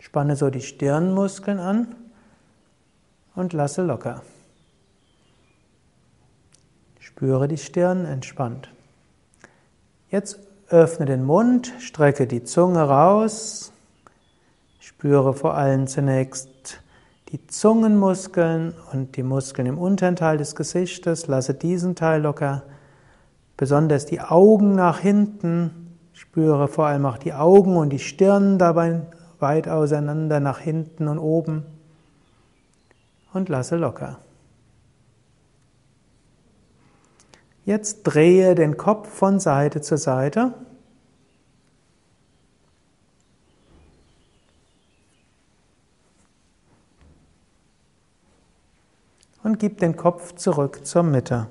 [0.00, 1.94] Spanne so die Stirnmuskeln an
[3.36, 4.22] und lasse locker.
[7.22, 8.68] Spüre die Stirn entspannt.
[10.10, 13.70] Jetzt öffne den Mund, strecke die Zunge raus.
[14.80, 16.80] Spüre vor allem zunächst
[17.28, 21.28] die Zungenmuskeln und die Muskeln im unteren Teil des Gesichtes.
[21.28, 22.64] Lasse diesen Teil locker.
[23.56, 29.02] Besonders die Augen nach hinten Spüre vor allem auch die Augen und die Stirn dabei
[29.38, 31.62] weit auseinander nach hinten und oben
[33.32, 34.18] und lasse locker.
[37.64, 40.54] Jetzt drehe den Kopf von Seite zu Seite.
[49.44, 51.48] Und gib den Kopf zurück zur Mitte.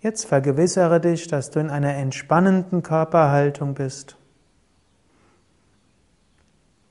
[0.00, 4.16] Jetzt vergewissere dich, dass du in einer entspannenden Körperhaltung bist.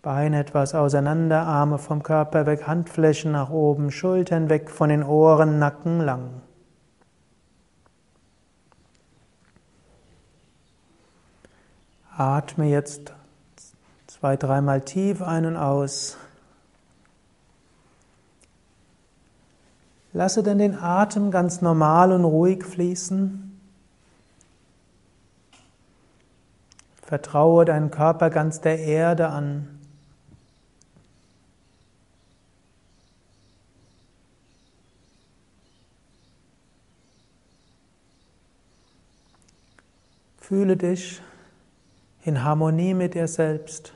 [0.04, 5.60] Beine etwas auseinander, Arme vom Körper weg, Handflächen nach oben, Schultern weg von den Ohren,
[5.60, 6.42] Nacken lang.
[12.18, 13.14] Atme jetzt
[14.08, 16.18] zwei, dreimal tief ein und aus.
[20.12, 23.58] Lasse dann den Atem ganz normal und ruhig fließen.
[27.02, 29.80] Vertraue deinen Körper ganz der Erde an.
[40.44, 41.22] Fühle dich
[42.26, 43.94] in Harmonie mit dir selbst,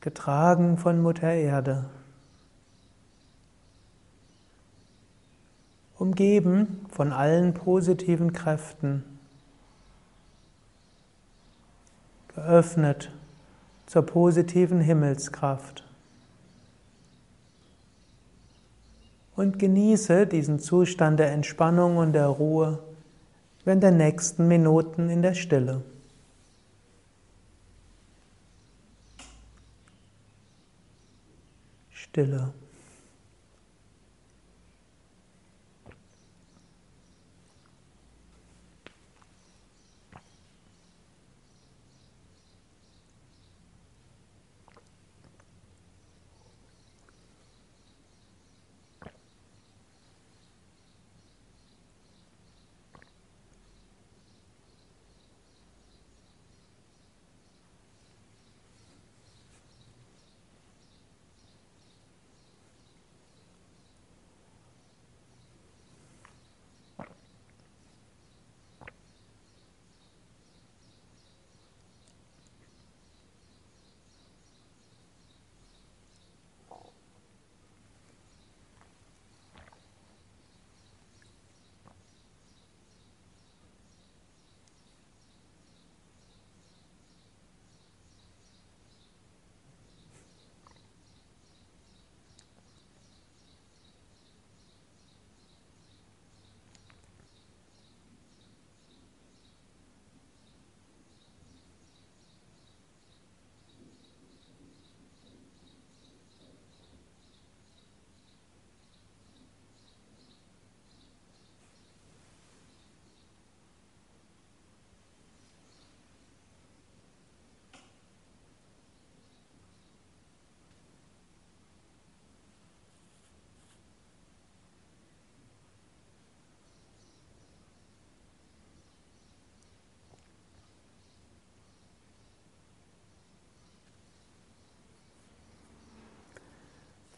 [0.00, 1.90] getragen von Mutter Erde.
[5.98, 9.04] umgeben von allen positiven Kräften,
[12.34, 13.12] geöffnet
[13.86, 15.84] zur positiven Himmelskraft.
[19.36, 22.80] Und genieße diesen Zustand der Entspannung und der Ruhe
[23.64, 25.82] während der nächsten Minuten in der Stille.
[31.90, 32.52] Stille.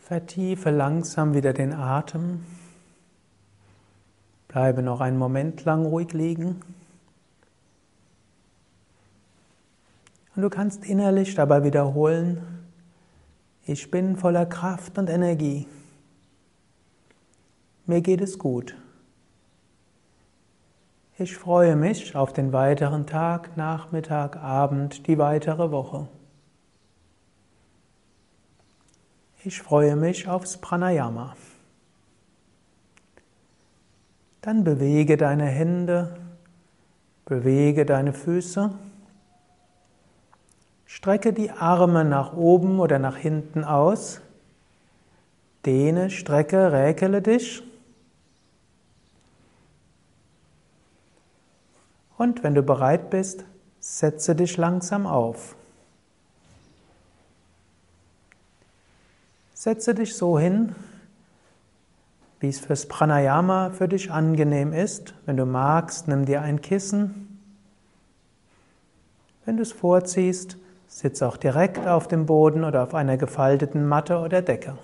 [0.05, 2.45] Vertiefe langsam wieder den Atem.
[4.49, 6.61] Bleibe noch einen Moment lang ruhig liegen.
[10.37, 12.43] Und du kannst innerlich dabei wiederholen,
[13.65, 15.67] ich bin voller Kraft und Energie.
[17.87, 18.77] Mir geht es gut.
[21.17, 26.09] Ich freue mich auf den weiteren Tag, Nachmittag, Abend, die weitere Woche.
[29.47, 31.37] Ich freue mich aufs Pranayama.
[34.41, 36.17] Dann bewege deine Hände,
[37.27, 38.71] bewege deine Füße,
[40.87, 44.23] strecke die Arme nach oben oder nach hinten aus,
[45.67, 47.63] dehne, strecke, räkele dich.
[52.17, 53.45] Und wenn du bereit bist,
[53.79, 55.55] setze dich langsam auf.
[59.65, 60.75] Setze dich so hin,
[62.39, 65.15] wie es fürs Pranayama für dich angenehm ist.
[65.25, 67.41] Wenn du magst, nimm dir ein Kissen.
[69.47, 74.19] Wenn du es vorziehst, sitz auch direkt auf dem Boden oder auf einer gefalteten Matte
[74.19, 74.77] oder Decke.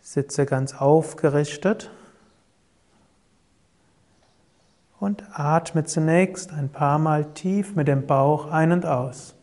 [0.00, 1.90] Sitze ganz aufgerichtet
[5.04, 9.34] und atme zunächst ein paar Mal tief mit dem Bauch ein und aus.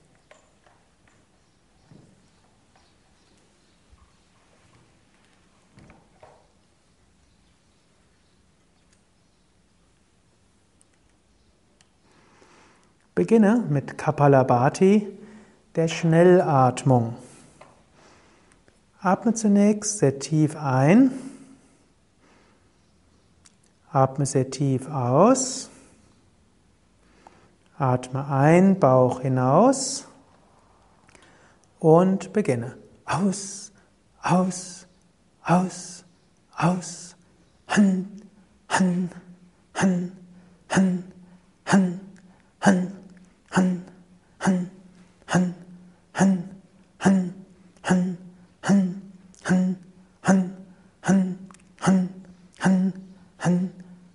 [13.14, 15.08] Beginne mit Kapalabhati,
[15.76, 17.14] der Schnellatmung.
[19.00, 21.12] Atme zunächst sehr tief ein.
[23.92, 25.70] Atme sehr tief aus.
[27.78, 30.08] Atme ein, Bauch hinaus.
[31.80, 32.78] Und beginne.
[33.06, 33.72] Aus,
[34.22, 34.88] aus,
[35.44, 36.06] aus,
[36.56, 37.16] aus.
[37.68, 38.08] Han,
[38.68, 39.10] han,
[39.74, 40.12] han,
[40.70, 41.04] han,
[41.66, 42.02] han,
[42.60, 42.92] han, han,
[43.50, 43.86] han,
[44.40, 44.66] han,
[45.28, 45.56] han,
[46.14, 46.46] han,
[46.98, 47.26] han.
[48.64, 48.96] Han,
[49.44, 49.76] Han,
[50.24, 50.56] Han,
[51.02, 51.38] Han,
[51.82, 52.10] Han,
[52.60, 52.94] Han,
[53.38, 53.74] Han,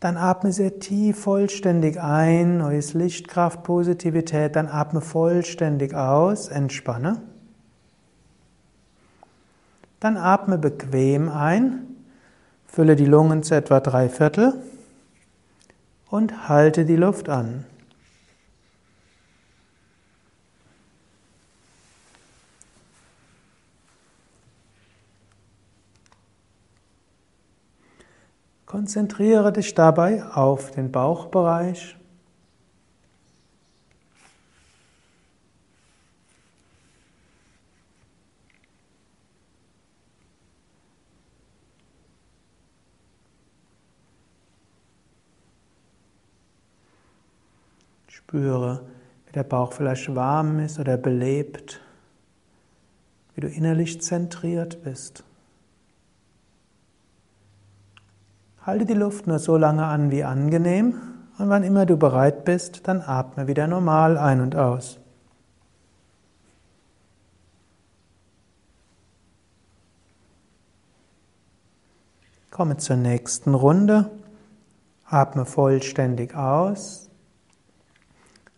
[0.00, 4.56] Dann atme sehr tief vollständig ein, neues Licht, Kraft, Positivität.
[4.56, 7.20] Dann atme vollständig aus, entspanne.
[10.00, 11.86] Dann atme bequem ein,
[12.66, 14.54] fülle die Lungen zu etwa drei Viertel
[16.08, 17.66] und halte die Luft an.
[28.70, 31.96] Konzentriere dich dabei auf den Bauchbereich.
[48.06, 48.86] Spüre,
[49.26, 51.80] wie der Bauch vielleicht warm ist oder belebt,
[53.34, 55.24] wie du innerlich zentriert bist.
[58.66, 60.94] Halte die Luft nur so lange an wie angenehm
[61.38, 64.98] und wann immer du bereit bist, dann atme wieder normal ein und aus.
[72.50, 74.10] Komme zur nächsten Runde.
[75.06, 77.08] Atme vollständig aus.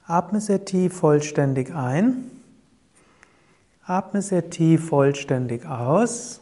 [0.05, 2.31] Atme sehr tief vollständig ein.
[3.85, 6.41] Atme sehr tief vollständig aus.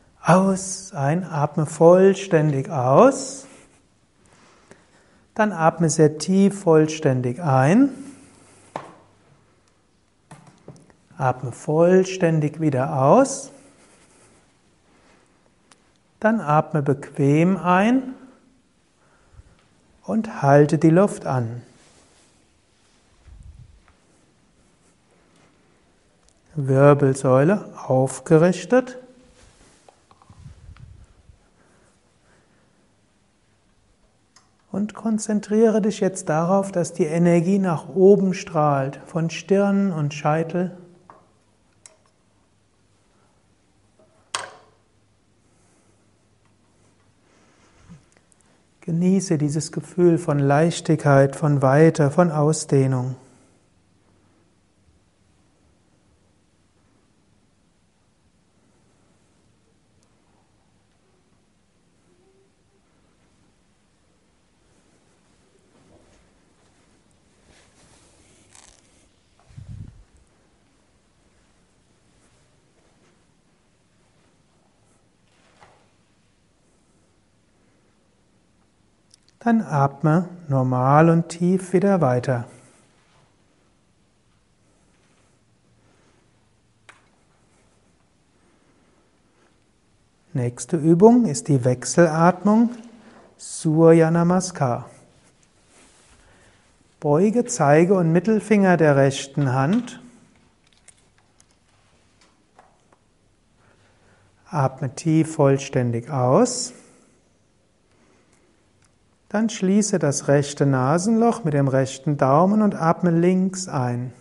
[0.23, 3.47] aus, ein, atme vollständig aus.
[5.33, 7.89] Dann atme sehr tief vollständig ein.
[11.17, 13.51] Atme vollständig wieder aus.
[16.19, 18.13] Dann atme bequem ein
[20.03, 21.63] und halte die Luft an.
[26.55, 28.97] Wirbelsäule aufgerichtet.
[34.71, 40.71] Und konzentriere dich jetzt darauf, dass die Energie nach oben strahlt, von Stirn und Scheitel.
[48.79, 53.15] Genieße dieses Gefühl von Leichtigkeit, von Weite, von Ausdehnung.
[79.43, 82.45] Dann atme normal und tief wieder weiter.
[90.33, 92.69] Nächste Übung ist die Wechselatmung
[93.37, 94.87] Surya Namaskar.
[96.99, 99.99] Beuge Zeige und Mittelfinger der rechten Hand.
[104.45, 106.73] Atme tief vollständig aus.
[109.31, 114.11] Dann schließe das rechte Nasenloch mit dem rechten Daumen und atme links ein.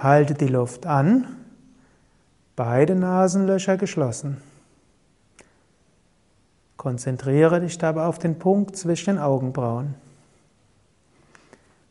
[0.00, 1.28] Halte die Luft an,
[2.56, 4.42] beide Nasenlöcher geschlossen.
[6.76, 9.94] Konzentriere dich dabei auf den Punkt zwischen den Augenbrauen.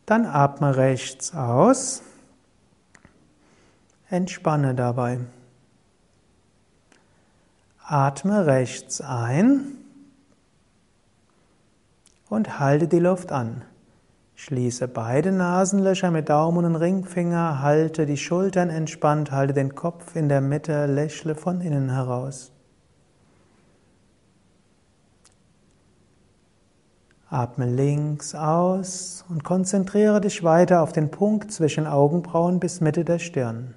[0.05, 2.01] Dann atme rechts aus.
[4.09, 5.21] Entspanne dabei.
[7.85, 9.77] Atme rechts ein
[12.31, 13.63] und halte die Luft an.
[14.35, 20.29] Schließe beide Nasenlöcher mit Daumen und Ringfinger, halte die Schultern entspannt, halte den Kopf in
[20.29, 22.53] der Mitte, lächle von innen heraus.
[27.29, 33.19] Atme links aus und konzentriere dich weiter auf den Punkt zwischen Augenbrauen bis Mitte der
[33.19, 33.73] Stirn.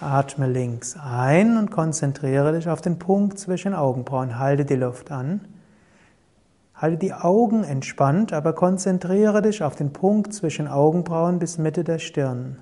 [0.00, 4.38] Atme links ein und konzentriere dich auf den Punkt zwischen Augenbrauen.
[4.38, 5.42] Halte die Luft an.
[6.80, 11.98] Halte die Augen entspannt, aber konzentriere dich auf den Punkt zwischen Augenbrauen bis Mitte der
[11.98, 12.58] Stirn.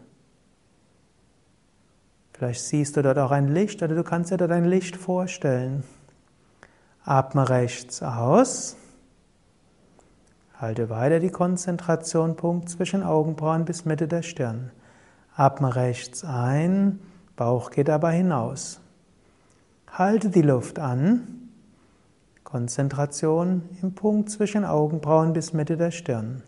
[2.33, 5.85] Vielleicht siehst du dort auch ein Licht oder du kannst dir dort ein Licht vorstellen.
[7.05, 8.77] Atme rechts aus.
[10.57, 14.73] Halte weiter die Konzentration, Punkt zwischen Augenbrauen bis Mitte der Stirn.
[15.37, 16.99] Atme rechts ein,
[17.37, 18.81] Bauch geht dabei hinaus.
[19.93, 21.48] Halte die Luft an.
[22.49, 26.43] Konzentration im Punkt zwischen Augenbrauen bis Mitte der Stirn.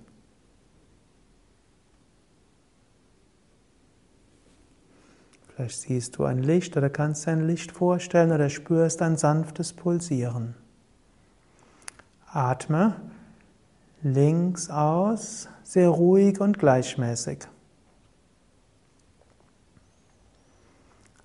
[5.55, 10.55] Vielleicht siehst du ein Licht oder kannst ein Licht vorstellen oder spürst ein sanftes Pulsieren.
[12.33, 12.97] Atme
[14.01, 17.41] links aus, sehr ruhig und gleichmäßig.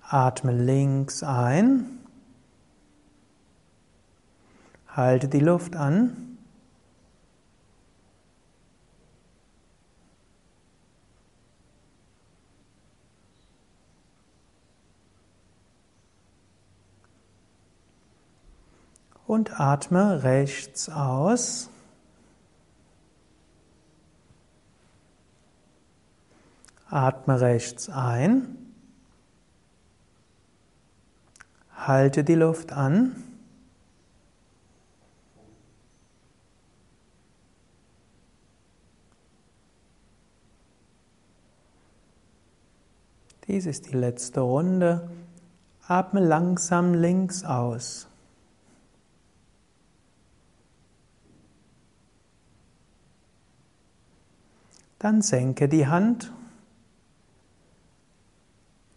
[0.02, 1.95] Atme links ein.
[4.96, 6.38] Halte die Luft an.
[19.26, 21.68] Und atme rechts aus.
[26.88, 28.72] Atme rechts ein.
[31.74, 33.25] Halte die Luft an.
[43.48, 45.08] Dies ist die letzte Runde.
[45.86, 48.08] Atme langsam links aus.
[54.98, 56.32] Dann senke die Hand.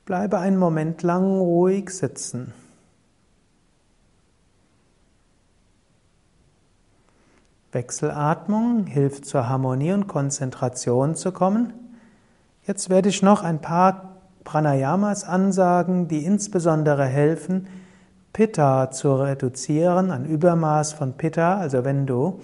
[0.05, 2.53] Bleibe einen Moment lang ruhig sitzen.
[7.71, 11.73] Wechselatmung hilft zur Harmonie und Konzentration zu kommen.
[12.65, 14.08] Jetzt werde ich noch ein paar
[14.43, 17.67] Pranayamas ansagen, die insbesondere helfen,
[18.33, 21.57] Pitta zu reduzieren, ein Übermaß von Pitta.
[21.57, 22.39] Also wenn du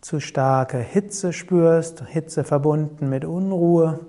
[0.00, 4.00] zu starke Hitze spürst, Hitze verbunden mit Unruhe,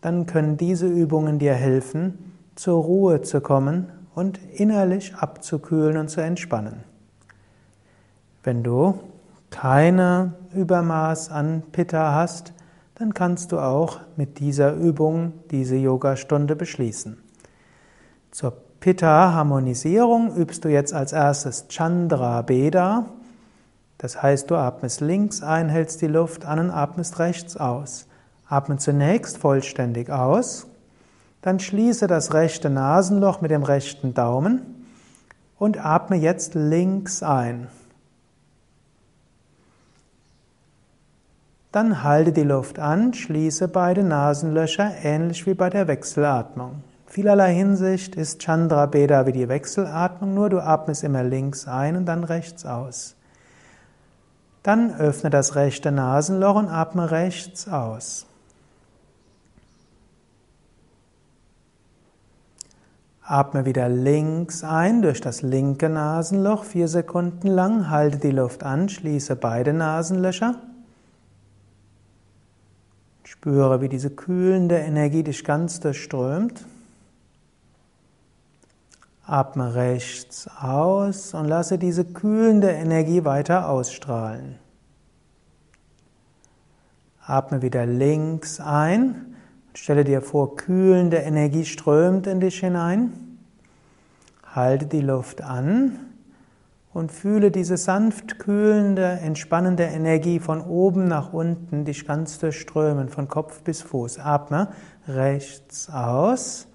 [0.00, 6.20] dann können diese Übungen dir helfen, zur Ruhe zu kommen und innerlich abzukühlen und zu
[6.20, 6.84] entspannen.
[8.44, 8.98] Wenn du
[9.50, 12.52] keine Übermaß an Pitta hast,
[12.94, 17.18] dann kannst du auch mit dieser Übung diese Yogastunde beschließen.
[18.30, 23.06] Zur Pitta-Harmonisierung übst du jetzt als erstes Chandra Beda.
[23.98, 28.08] Das heißt, du atmest links ein, hältst die Luft an und atmest rechts aus.
[28.48, 30.66] Atme zunächst vollständig aus,
[31.40, 34.86] dann schließe das rechte Nasenloch mit dem rechten Daumen
[35.58, 37.68] und atme jetzt links ein.
[41.72, 46.82] Dann halte die Luft an, schließe beide Nasenlöcher, ähnlich wie bei der Wechselatmung.
[47.06, 51.96] In vielerlei Hinsicht ist Chandra Beda wie die Wechselatmung, nur du atmest immer links ein
[51.96, 53.16] und dann rechts aus.
[54.62, 58.26] Dann öffne das rechte Nasenloch und atme rechts aus.
[63.24, 68.90] Atme wieder links ein durch das linke Nasenloch, vier Sekunden lang, halte die Luft an,
[68.90, 70.56] schließe beide Nasenlöcher.
[73.42, 76.64] Spüre, wie diese kühlende Energie dich ganz durchströmt.
[79.26, 84.60] Atme rechts aus und lasse diese kühlende Energie weiter ausstrahlen.
[87.26, 89.34] Atme wieder links ein.
[89.74, 93.38] Stelle dir vor, kühlende Energie strömt in dich hinein.
[94.54, 96.11] Halte die Luft an
[96.94, 103.28] und fühle diese sanft kühlende, entspannende Energie von oben nach unten dich ganz durchströmen, von
[103.28, 104.18] Kopf bis Fuß.
[104.18, 104.68] Atme
[105.08, 106.68] rechts aus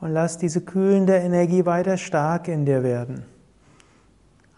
[0.00, 3.24] und lass diese kühlende Energie weiter stark in dir werden.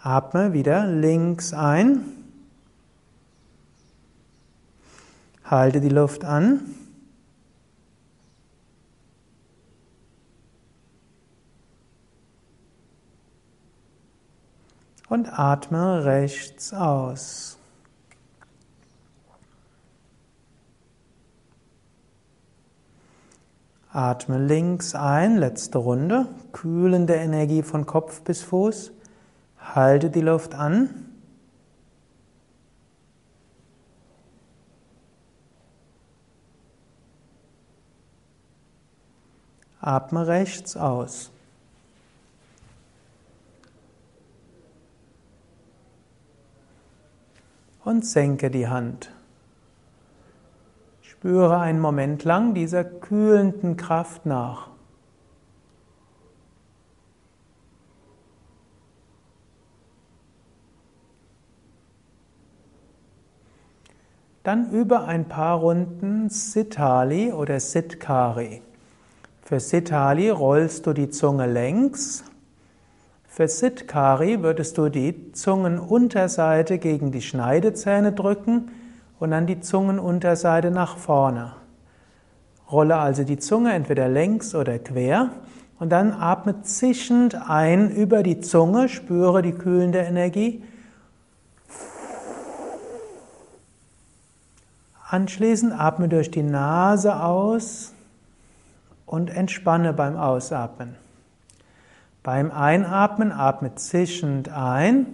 [0.00, 2.00] Atme wieder links ein.
[5.44, 6.60] Halte die Luft an.
[15.08, 17.58] Und atme rechts aus.
[23.92, 28.92] Atme links ein, letzte Runde, kühlende Energie von Kopf bis Fuß.
[29.58, 30.90] Halte die Luft an.
[39.80, 41.30] Atme rechts aus.
[47.86, 49.12] Und senke die Hand.
[51.02, 54.70] Spüre einen Moment lang dieser kühlenden Kraft nach.
[64.42, 68.62] Dann über ein paar Runden Sitali oder Sitkari.
[69.42, 72.24] Für Sitali rollst du die Zunge längs
[73.36, 78.70] für Sitkari würdest du die Zungenunterseite gegen die Schneidezähne drücken
[79.18, 81.52] und dann die Zungenunterseite nach vorne.
[82.72, 85.32] Rolle also die Zunge entweder längs oder quer
[85.78, 90.64] und dann atme zischend ein über die Zunge, spüre die kühlende Energie.
[95.10, 97.92] Anschließend atme durch die Nase aus
[99.04, 101.05] und entspanne beim Ausatmen.
[102.26, 105.06] Beim Einatmen atme zischend ein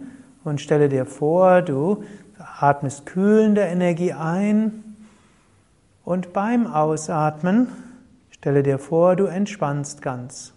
[0.45, 2.05] und stelle dir vor, du
[2.39, 4.97] atmest kühlende Energie ein
[6.07, 7.69] und beim Ausatmen
[8.31, 10.55] stelle dir vor, du entspannst ganz.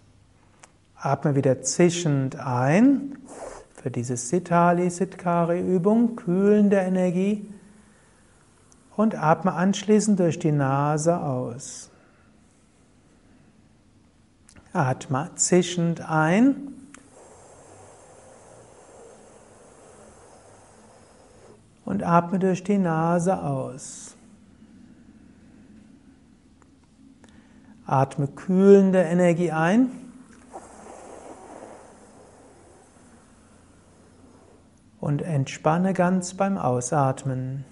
[0.94, 3.18] Atme wieder zischend ein
[3.74, 7.50] für diese Sitali Sitkari Übung, kühlende Energie
[8.96, 11.90] und atme anschließend durch die Nase aus.
[14.76, 16.72] Atme zischend ein.
[21.84, 24.16] Und atme durch die Nase aus.
[27.86, 29.90] Atme kühlende Energie ein.
[35.00, 37.64] Und entspanne ganz beim Ausatmen.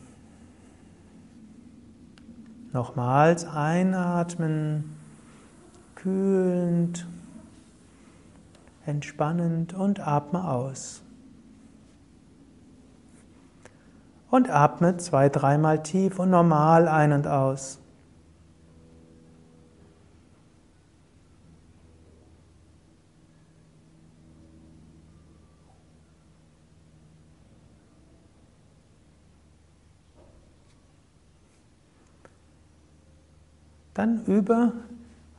[2.73, 5.04] Nochmals einatmen
[6.05, 7.07] kühlend,
[8.85, 11.03] entspannend und atme aus.
[14.31, 17.79] Und atme zwei, dreimal tief und normal ein und aus.
[33.95, 34.73] Dann über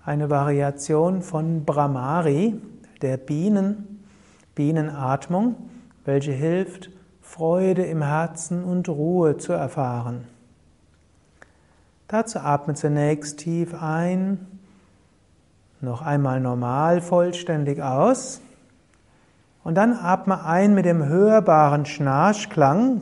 [0.06, 2.62] eine Variation von Brahmari,
[3.02, 4.04] der Bienen,
[4.54, 5.56] Bienenatmung,
[6.06, 6.92] welche hilft,
[7.22, 10.28] Freude im Herzen und Ruhe zu erfahren.
[12.08, 14.46] Dazu atme zunächst tief ein,
[15.82, 18.42] noch einmal normal vollständig aus
[19.64, 23.02] und dann atme ein mit dem hörbaren Schnarchklang.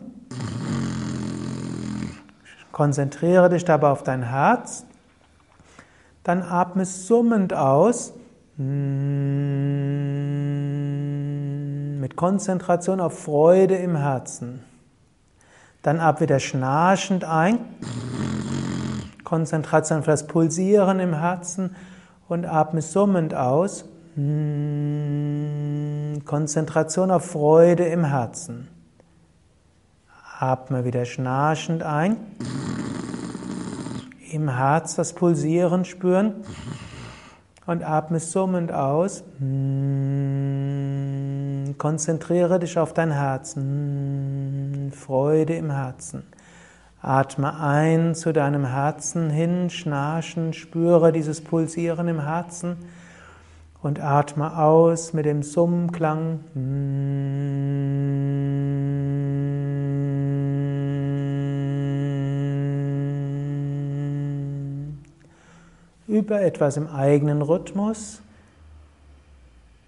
[2.71, 4.85] Konzentriere dich dabei auf dein Herz.
[6.23, 8.13] Dann atme summend aus.
[8.57, 8.65] Mit
[12.15, 14.63] Konzentration auf Freude im Herzen.
[15.81, 17.59] Dann ab wieder schnarchend ein.
[19.23, 21.75] Konzentration auf das Pulsieren im Herzen
[22.29, 23.85] und atme summend aus.
[26.25, 28.67] Konzentration auf Freude im Herzen.
[30.39, 32.17] Atme wieder schnarchend ein.
[34.33, 36.33] Im Herz das Pulsieren spüren
[37.67, 39.23] und atme summend aus.
[41.77, 43.55] Konzentriere dich auf dein Herz.
[44.91, 46.23] Freude im Herzen.
[46.99, 52.77] Atme ein zu deinem Herzen hin, schnarchen, spüre dieses Pulsieren im Herzen
[53.83, 56.39] und atme aus mit dem Summklang.
[66.07, 68.21] Über etwas im eigenen Rhythmus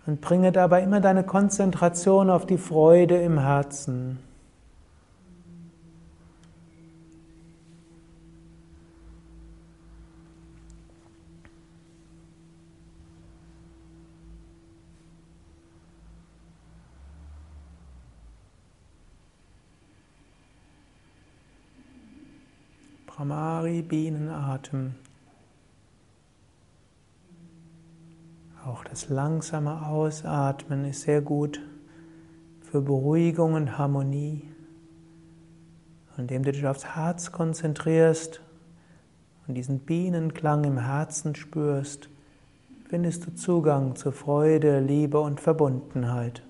[0.06, 4.20] und bringe dabei immer deine Konzentration auf die Freude im Herzen.
[23.08, 24.96] Brahmari Bienenatem.
[28.66, 31.62] Auch das langsame Ausatmen ist sehr gut
[32.62, 34.50] für Beruhigung und Harmonie.
[36.18, 38.42] Indem du dich aufs Herz konzentrierst
[39.48, 42.10] und diesen Bienenklang im Herzen spürst,
[42.90, 46.42] findest du Zugang zu Freude, Liebe und Verbundenheit.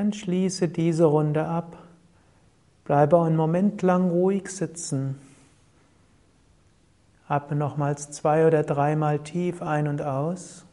[0.00, 1.76] Dann schließe diese Runde ab.
[2.84, 5.20] Bleibe einen Moment lang ruhig sitzen.
[7.28, 10.64] Atme nochmals zwei oder dreimal tief ein und aus.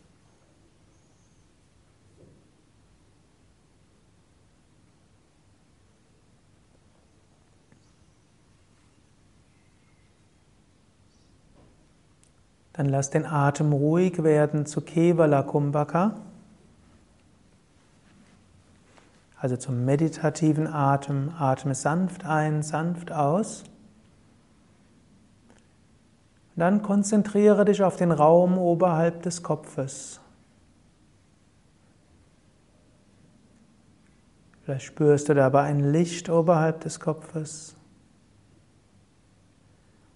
[12.72, 16.16] Dann lass den Atem ruhig werden zu Kevala Kumbhaka.
[19.40, 21.32] Also zum meditativen Atem.
[21.38, 23.64] Atme sanft ein, sanft aus.
[26.56, 30.20] dann konzentriere dich auf den Raum oberhalb des Kopfes.
[34.64, 37.76] Vielleicht spürst du dabei ein Licht oberhalb des Kopfes.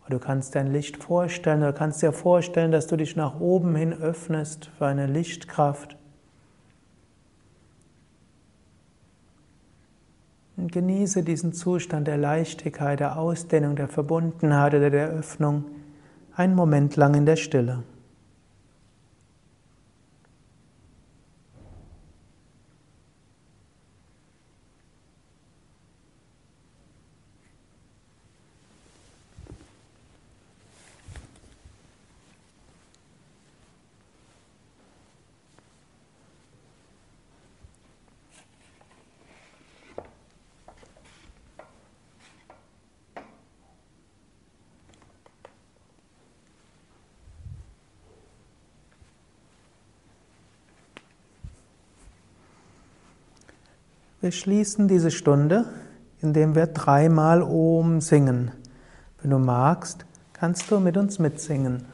[0.02, 3.76] Oder du kannst dein Licht vorstellen, oder kannst dir vorstellen, dass du dich nach oben
[3.76, 5.95] hin öffnest für eine Lichtkraft.
[10.62, 15.66] Und genieße diesen Zustand der Leichtigkeit, der Ausdehnung, der Verbundenheit oder der Öffnung
[16.36, 17.82] einen Moment lang in der Stille.
[54.22, 55.65] Wir schließen diese Stunde,
[56.19, 58.52] indem wir dreimal Om singen.
[59.19, 61.85] Wenn du magst, kannst du mit uns mitsingen.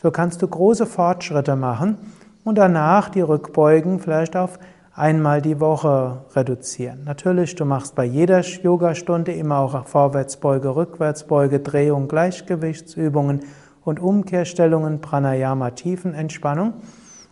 [0.02, 1.96] So kannst du große Fortschritte machen
[2.42, 4.58] und danach die Rückbeugen vielleicht auf
[4.94, 7.04] einmal die Woche reduzieren.
[7.04, 13.40] Natürlich, du machst bei jeder Yogastunde immer auch Vorwärtsbeuge, Rückwärtsbeuge, Drehung, Gleichgewichtsübungen
[13.84, 16.74] und Umkehrstellungen, Pranayama, Tiefenentspannung.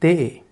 [0.00, 0.42] TE.